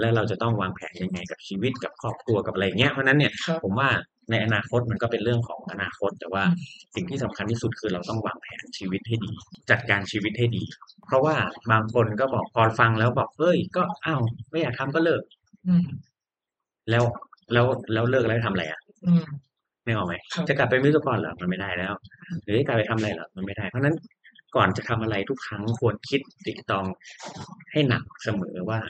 [0.00, 3.88] แล้วเราจะต้องวางแผนยังไงกับชีวิตกับครอบครัวกับอะไรเงี้ยเพราะฉะนั้นเนี่ยครับผมว่า
[4.30, 9.32] ในอนาคตมันก็เป็นเรื่องของอนาคต แต่ว่าอืมสิ่งที่สำคัญที่สุดคือเราต้องวางแผนชีวิตให้ดี
[9.70, 10.64] จัดการชีวิตให้ดี
[11.06, 11.36] เพราะว่า
[11.72, 15.22] บางคนก็บอกพอฟังแล้วบอกเฮ้ยก็อ้าวไม่อยากทำก็เลิก
[15.68, 15.84] อืม
[16.90, 17.04] แล้ว
[17.52, 19.24] แล้วแล้วเลิกแล้วทำอะไรอะอืม
[19.84, 21.92] ไม่ออกไหมครับจะกลับไปวิศวกรเหรอมันไม่ได้แล้ว
[22.44, 23.96] หรือจะกลับไปทำอะไรเหรอมันไม่ได้ เพราะฉะนั้น
[24.56, 26.84] ก่อนจะทำอะไรทุกครั้งควรคิดตริตรอง
[27.72, 28.80] ให้หนักเสมอว่า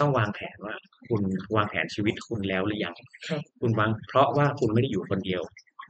[0.00, 0.74] ต้องวางแผนว่า
[1.08, 1.22] คุณ
[1.56, 2.94] วางแผนชีวิตคุณแล้วหรือยัง
[3.28, 5.42] ครับคุณวางเพราะว่าคุณไม่ได้อยู่คนเดียว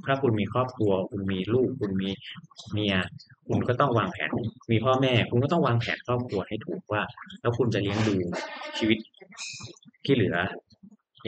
[0.07, 2.11] ถ้าคุณมีครอบครัว คุณมีลูก คุณมี
[2.73, 2.97] เมีย
[3.49, 4.31] คุณก็ต้องวางแผน
[4.71, 7.03] มีพ่อแม่ คุณก็ต้องวางแผนครอบครัวให้ถูกว่า
[7.41, 8.17] แล้วคุณจะเลี้ยงดู
[8.79, 8.99] ชีวิต
[10.05, 10.37] ที่เหลือ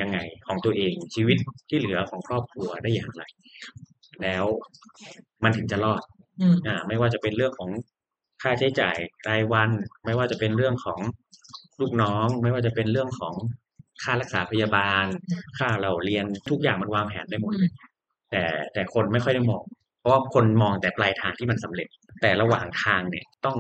[0.01, 3.23] ยังไงของตัวเองชีวิตที่เหลือของครอบครัวได้อย่างไร
[4.23, 4.45] แล้ว
[5.45, 6.03] มันถึงจะรอด
[6.41, 7.71] อืมอ่าไม่ว่าจะเป็นเรื่องของ
[8.43, 8.97] ค่าใช้จ่าย
[9.29, 9.71] รายวัน
[10.05, 11.01] ไม่ว่าจะเป็นเรื่องของ
[11.81, 13.35] ลูกน้องไม่ว่าจะเป็นเรื่องของ
[14.03, 15.05] ค่ารักษาพยาบาล
[15.59, 17.71] ค่าเราเรียนทุกอย่างมันวางแผนได้หมดเลย
[18.31, 19.65] แต่แต่คนไม่ค่อยได้มอง
[20.01, 21.89] เพราะว่าคนมองแต่ปลายทางที่มันสำเร็จ
[22.21, 23.57] แต่ระหว่างทางเนี่ยต้อง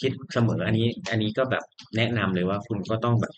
[0.00, 1.64] คิดเสมออันนี้ อันนี้ก็แบบ
[1.96, 3.34] แนะนำเลยว่าคุณก็ต้องแบบ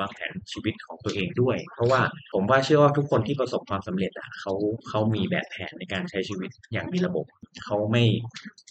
[0.00, 2.00] วางแผนชีวิตของตัวเองด้วย เพราะว่า
[2.32, 4.52] ผมว่าเชื่อว่าทุกคนที่ประสบความสำเร็จอะเขา
[4.88, 7.24] เขามีแบบแผนในการใช้ชีวิตอย่างมีระบบ
[7.64, 8.04] เขาไม่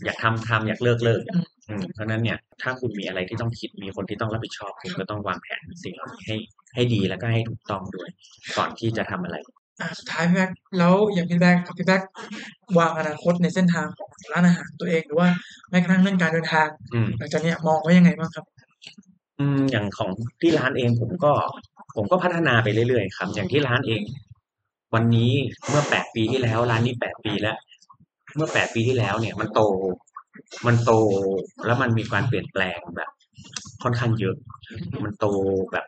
[0.03, 6.35] อยากทำทำอยากเลิกเลิกอืมอืมเพราะฉะนั้นเนี่ยถ้าคุณมีอะไรที่ต้องคิดมีคนที่ต้องรับผิดชอบคุณก็ต้องวางแผนสิ่งเหล่านี้ให้
[6.75, 8.09] ให้ดีแล้วก็ให้ถูกต้องด้วย
[8.57, 9.37] ก่อนที่จะทำอะไร
[9.81, 12.01] อ่าสุดท้ายพี่แบ็คแล้วอย่างพี่แบ็คพี่แบ็ค
[12.77, 15.29] วางอนาคตในเส้นทางของร้านอาหารตัวเองหรือว่า
[15.69, 18.45] แม้กระทั่งเรื่องการเดินทางอืมหลังจากเนี้ยมองไว้ยังไงบ้างครับ
[19.39, 20.11] อืม อย่างของ
[20.41, 21.33] ที่ร้านเองผมก็
[21.95, 24.01] ผมก็พัฒนาไปเรื่อย ๆ ครับ อย่างที่ร้านเอง
[24.93, 25.31] วันนี้
[25.69, 27.57] เมื่อแปดปีที่แล้ว ร้านนี้แปดปีแล้ว
[28.35, 29.61] เมื่อแปดปีที่แล้วเนี่ย มันโต
[30.67, 30.91] มันโต
[31.65, 33.09] แล้วมันมีการเปลี่ยนแปลงแบบ
[33.83, 34.35] ค่อนข้างเยอะ
[35.03, 35.25] มันโต
[35.71, 35.85] แบบ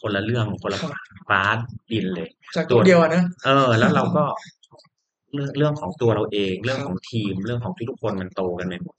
[0.00, 0.92] คนละเรื่องคนละครับ
[1.28, 1.40] ฟ้า
[1.92, 4.24] ดินเลย จากตัวเดียวอะนะ เออ แล้วเราก็
[5.34, 8.96] เรื่องเรื่องของตัวเราเอง เรื่องของทีม เรื่องของทุกๆคนมันโตกันไปหมด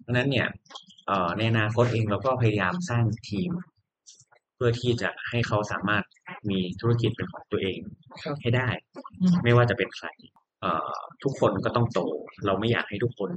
[0.00, 0.93] เพราะฉะนั้นเนี่ยเอ่อ
[1.36, 3.50] ในอนาคตเองเราก็พยายามสร้างทีม
[4.54, 6.04] เพื่อที่จะให้เขาสามารถ
[6.50, 7.78] มีธุรกิจเป็นของตัวเอง
[8.22, 8.68] ครับให้ได้
[9.20, 10.06] อืมไม่ว่าจะเป็นใคร
[10.60, 12.00] เอ่อทุกคนก็ต้องโต
[12.46, 13.30] เราไม่อยากให้ทุกคน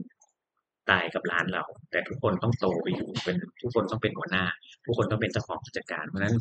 [0.89, 4.45] ตายกับร้านเรา แต่ทุกคนต้องโตไปอยู่เป็นทุกคนต้องเป็นหัวหน้า
[4.85, 6.35] ทุกคนต้องเป็นเจ้าของกิจการ เพราะฉะนั้น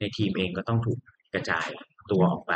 [0.00, 0.98] ในทีมเองก็ต้องถูก
[1.34, 1.68] กระจาย
[2.10, 2.52] ตัวออกไป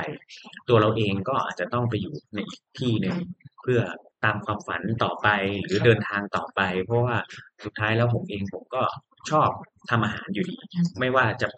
[0.69, 3.17] ตัวเราเองก็อาจจะต้องไปอยู่ในอีกที่หนึ่ง
[3.63, 3.81] เพื่อ
[4.25, 5.29] ตามความฝันต่อไป
[5.65, 7.17] หรือเดินทางต่อไป เพราะว่า
[7.65, 8.83] สุดท้ายแล้วผมเองผมก็
[9.31, 9.49] ชอบ
[9.91, 10.55] ทำอาหารอยู่ดี
[11.01, 11.49] ไม่ว่าจะ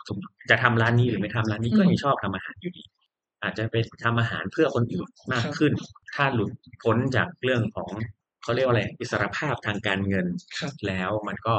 [0.51, 2.83] จะทำร้านนี้หรือไม่ทำร้านนี้ก็ยังชอบทำอาหารอยู่ดี
[3.43, 5.73] อาจจะไปทำอาหารเพื่อคนอื่นมากขึ้น
[6.15, 6.51] ถ้าหลุด
[6.83, 7.89] พ้นจากเรื่องของ
[8.43, 10.27] เขาเรียกว่าอะไรอิสรภาพทางการเงิน
[10.59, 11.57] ครับแล้วมันก็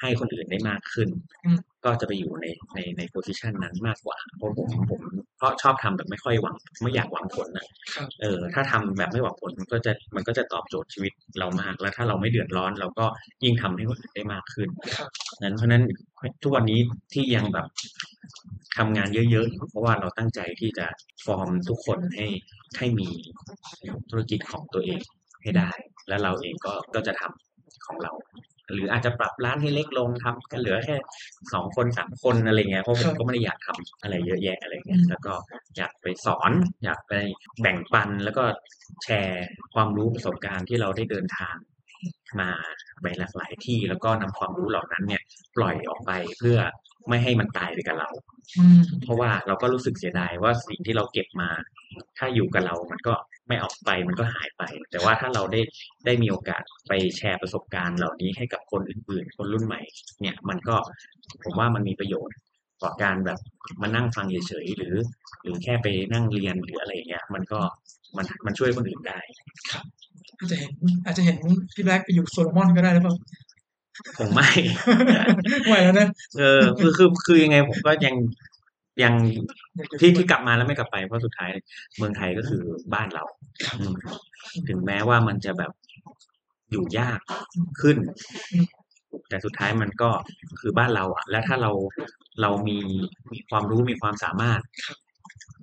[0.00, 1.08] ให้คนอื่นได้มากขึ้น
[1.44, 5.00] อืมก็จะไปอยู่ในในในโพสิชันนั้นมากกว่า เพราะผมผม
[5.38, 13.06] เพราะชอบทำแบบไม่ค่อยหวัง ไม่อยากหวังผลนะครับเออ ถ้าทำแบบไม่หวังผลมันก็จะมันก็จะตอบโจทย์ชีวิตเรามาก แล้วถ้าเราไม่เดือดร้อนเราก็
[13.44, 15.08] ยิ่งทำให้คนอื่นได้มากขึ้นครับ
[15.42, 15.82] นั้นเพราะฉะนั้น
[16.42, 16.80] ทุกวันนี้
[17.12, 17.68] ที่ยังแบบ
[18.76, 20.86] ทำงานเยอะๆ เพราะว่าเราตั้งใจที่จะ
[21.24, 22.26] ฟอร์มทุกคนให้
[22.78, 23.08] ให้มี
[24.10, 25.00] ธุรกิจของตัวเอง
[25.42, 25.70] ให้ได้
[26.08, 28.12] แล้วเราเองก็ก็จะทำของเรา
[28.72, 30.96] หรืออาจจะปรับร้านให้เล็กลงทำกันเหลือแค่
[31.52, 35.34] สองคนสามคนอะไรเงี้ยเพราะผมก็ไม่ได้อยากทำอะไรเยอะแยะอะไรเงี้ยแล้วก็
[35.76, 36.50] อยากไปสอน
[36.84, 37.12] อยากไป
[37.60, 38.44] แบ่งปันแล้วก็
[39.04, 39.44] แชร์
[39.74, 41.56] ความรู้ประสบการณ์ที่เราได้เดินทาง
[42.40, 42.50] มา
[43.02, 45.22] ไปหลากหลายที่แล้วก็นำความรู้เหล่านั้นเนี่ย
[45.56, 46.58] ปล่อยออกไปเพื่อ
[47.08, 48.10] ไม่ให้มันตายไปกับเรา
[48.58, 51.50] อืมเพราะว่าเราก็รู้สึกเสียดายว่าสิ่งที่เราเก็บมา
[52.18, 53.14] ถ้าอยู่กับเรามันก็
[53.48, 55.60] ไม่ออกไปมันก็หายไป แต่ว่าถ้าเราได้
[56.06, 59.80] ได้มีโอกาสไปแชร์ประสบการณ์เหล่านี้ให้กับคนอื่นๆ คนรุ่นใหม่
[60.20, 60.76] เนี่ยมันก็
[61.44, 62.36] ผมว่ามันมีประโยชน์
[62.80, 63.38] กว่าการแบบ
[63.82, 64.94] มานั่งฟังเฉยๆหรือ
[65.42, 67.60] หรือแค่ไปนั่งเรียนหรืออะไรอย่างเงี้ย มันก็
[68.16, 69.18] มันมันช่วยคนอื่นได้
[70.38, 70.70] อาจจะเห็น
[71.04, 71.38] อาจจะเห็น
[71.74, 73.14] พี่แบ็คไปอยู่โซโลมอนก็ได้หรือเปล่า
[74.18, 74.48] คงไม่
[75.68, 78.14] ไม่แล้วนะเออคือคือคือยังไงผมก็ยัง
[79.02, 79.14] ยัง
[79.76, 81.50] อยากจะที่ที่กลับมาแล้วไม่กลับไปเพราะสุดท้าย
[81.98, 82.62] เมืองไทยก็คือ
[82.94, 83.24] บ้านเรา
[83.78, 83.94] อืม
[84.68, 85.72] ถึงแม้ว่ามันจะแบบ
[86.70, 87.20] อยู่ยาก
[87.80, 87.96] ขึ้น
[89.28, 90.10] แต่สุดท้ายมันก็
[90.60, 91.70] คือบ้านเราอะแล้วถ้าเรา
[92.42, 92.78] เรามี
[93.32, 94.60] มีความรู้มีความสามารถ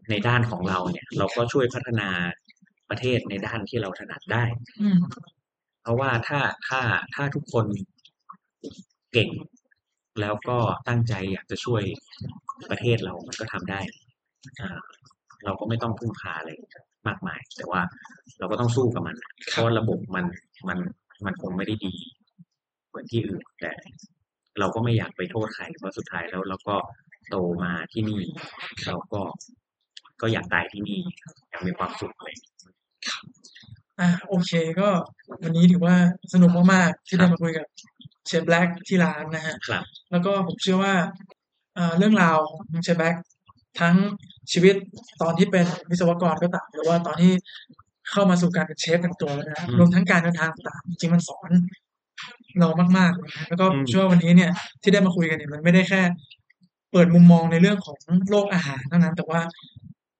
[0.09, 2.09] ในด้านของเราเนี่ย เราก็ช่วยพัฒนา
[2.89, 4.43] ประเทศในด้านที่เราถนัดได้
[4.81, 4.97] อืม
[5.83, 6.79] เพราะว่าถ้าถ้า
[7.15, 7.65] ถ้าทุกคน
[9.13, 9.29] เก่ง
[10.21, 11.83] แล้วก็ตั้งใจอยากจะช่วย
[12.69, 13.81] ประเทศเรามันก็ทำได้
[15.45, 16.51] เราก็ไม่ต้องพึ่งพาอะไร
[17.07, 17.81] มากมาย แต่ว่า
[18.39, 19.15] เราก็ต้องสู้กับมัน
[19.49, 20.25] เพราะว่าระบบมัน
[20.67, 20.79] มัน
[21.25, 21.95] มันคงไม่ได้ดี
[22.87, 23.71] เหมือนที่อื่นแต่
[24.59, 26.75] เราก็ไม่อยากไปโทษใครเพราะสุดท้ายแล้วเราก็
[27.29, 28.21] โตมาที่นี่
[28.85, 29.21] เราก็
[30.21, 30.99] ก็อยากตายที่นี่
[31.49, 32.35] อยากมีความสุขเลย
[33.99, 34.89] อ่าโอเคก็
[35.29, 35.95] วันนี้ถือว่า
[36.33, 37.67] สนุกมากๆที่ได้มาคุยกับ
[38.27, 40.93] เชฟแบล็กที่ร้านนะฮะครับ แล้วก็ผมเชื่อว่า
[41.77, 42.37] อ่าเรื่องราว
[42.69, 43.15] ของเชฟแบล็ก
[43.79, 43.95] ทั้ง
[44.51, 44.75] ชีวิต
[45.21, 47.33] ตอนที่เป็นวิศวกรก็ตามหรือว่าตอนที่
[48.11, 51.51] เข้ามาสู่การเป็นเชฟเป็นตัวแล้วนะอืมรวมทั้งการเดินทางต่างๆจริงๆมันสอน
[52.59, 54.51] เรามากๆเลยนะแล้วก็อืมเชื่อว่าวันนี้เนี่ย
[54.81, 56.01] ที่ได้มาคุยกันเนี่ยมันไม่ได้แค่
[56.91, 57.97] เปิดมุมมองในเรื่องของ
[58.29, 59.41] โลกอาหารเท่านั้น แต่ว่า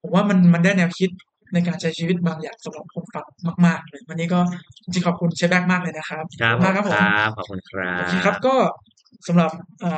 [0.01, 1.09] ผมว่ามันมันได้แนวคิด
[1.53, 3.25] ในการใช้ชีวิตบางอย่างสำหรับคนฟัง
[3.65, 4.39] มากๆเลยวันนี้ก็
[4.83, 8.55] จริงๆขอบคุณเชฟแบล็กมากเลยนะครับครับขอบคุณมากครับผมครับขอบคุณครัโอเคครับบก็
[9.27, 9.51] สำหรับ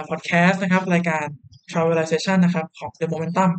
[0.10, 1.26] พอดแคสต์นะครับ รายการ
[1.72, 3.52] Travelization นะครับ ของ The Momentum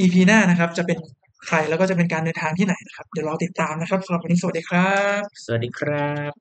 [0.00, 0.98] EP หน้านะครับ จะเป็น
[1.46, 6.32] ใครแล้วก็จะเป็นการเดินทางที่ไหนนะครับ เดี๋ยวรอติดตามนะครับสำหรับวันนี้สวัสดีครับ สวัสดีครับ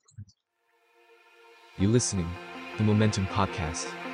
[1.78, 2.30] You listening,
[2.78, 4.05] the Momentum Podcast.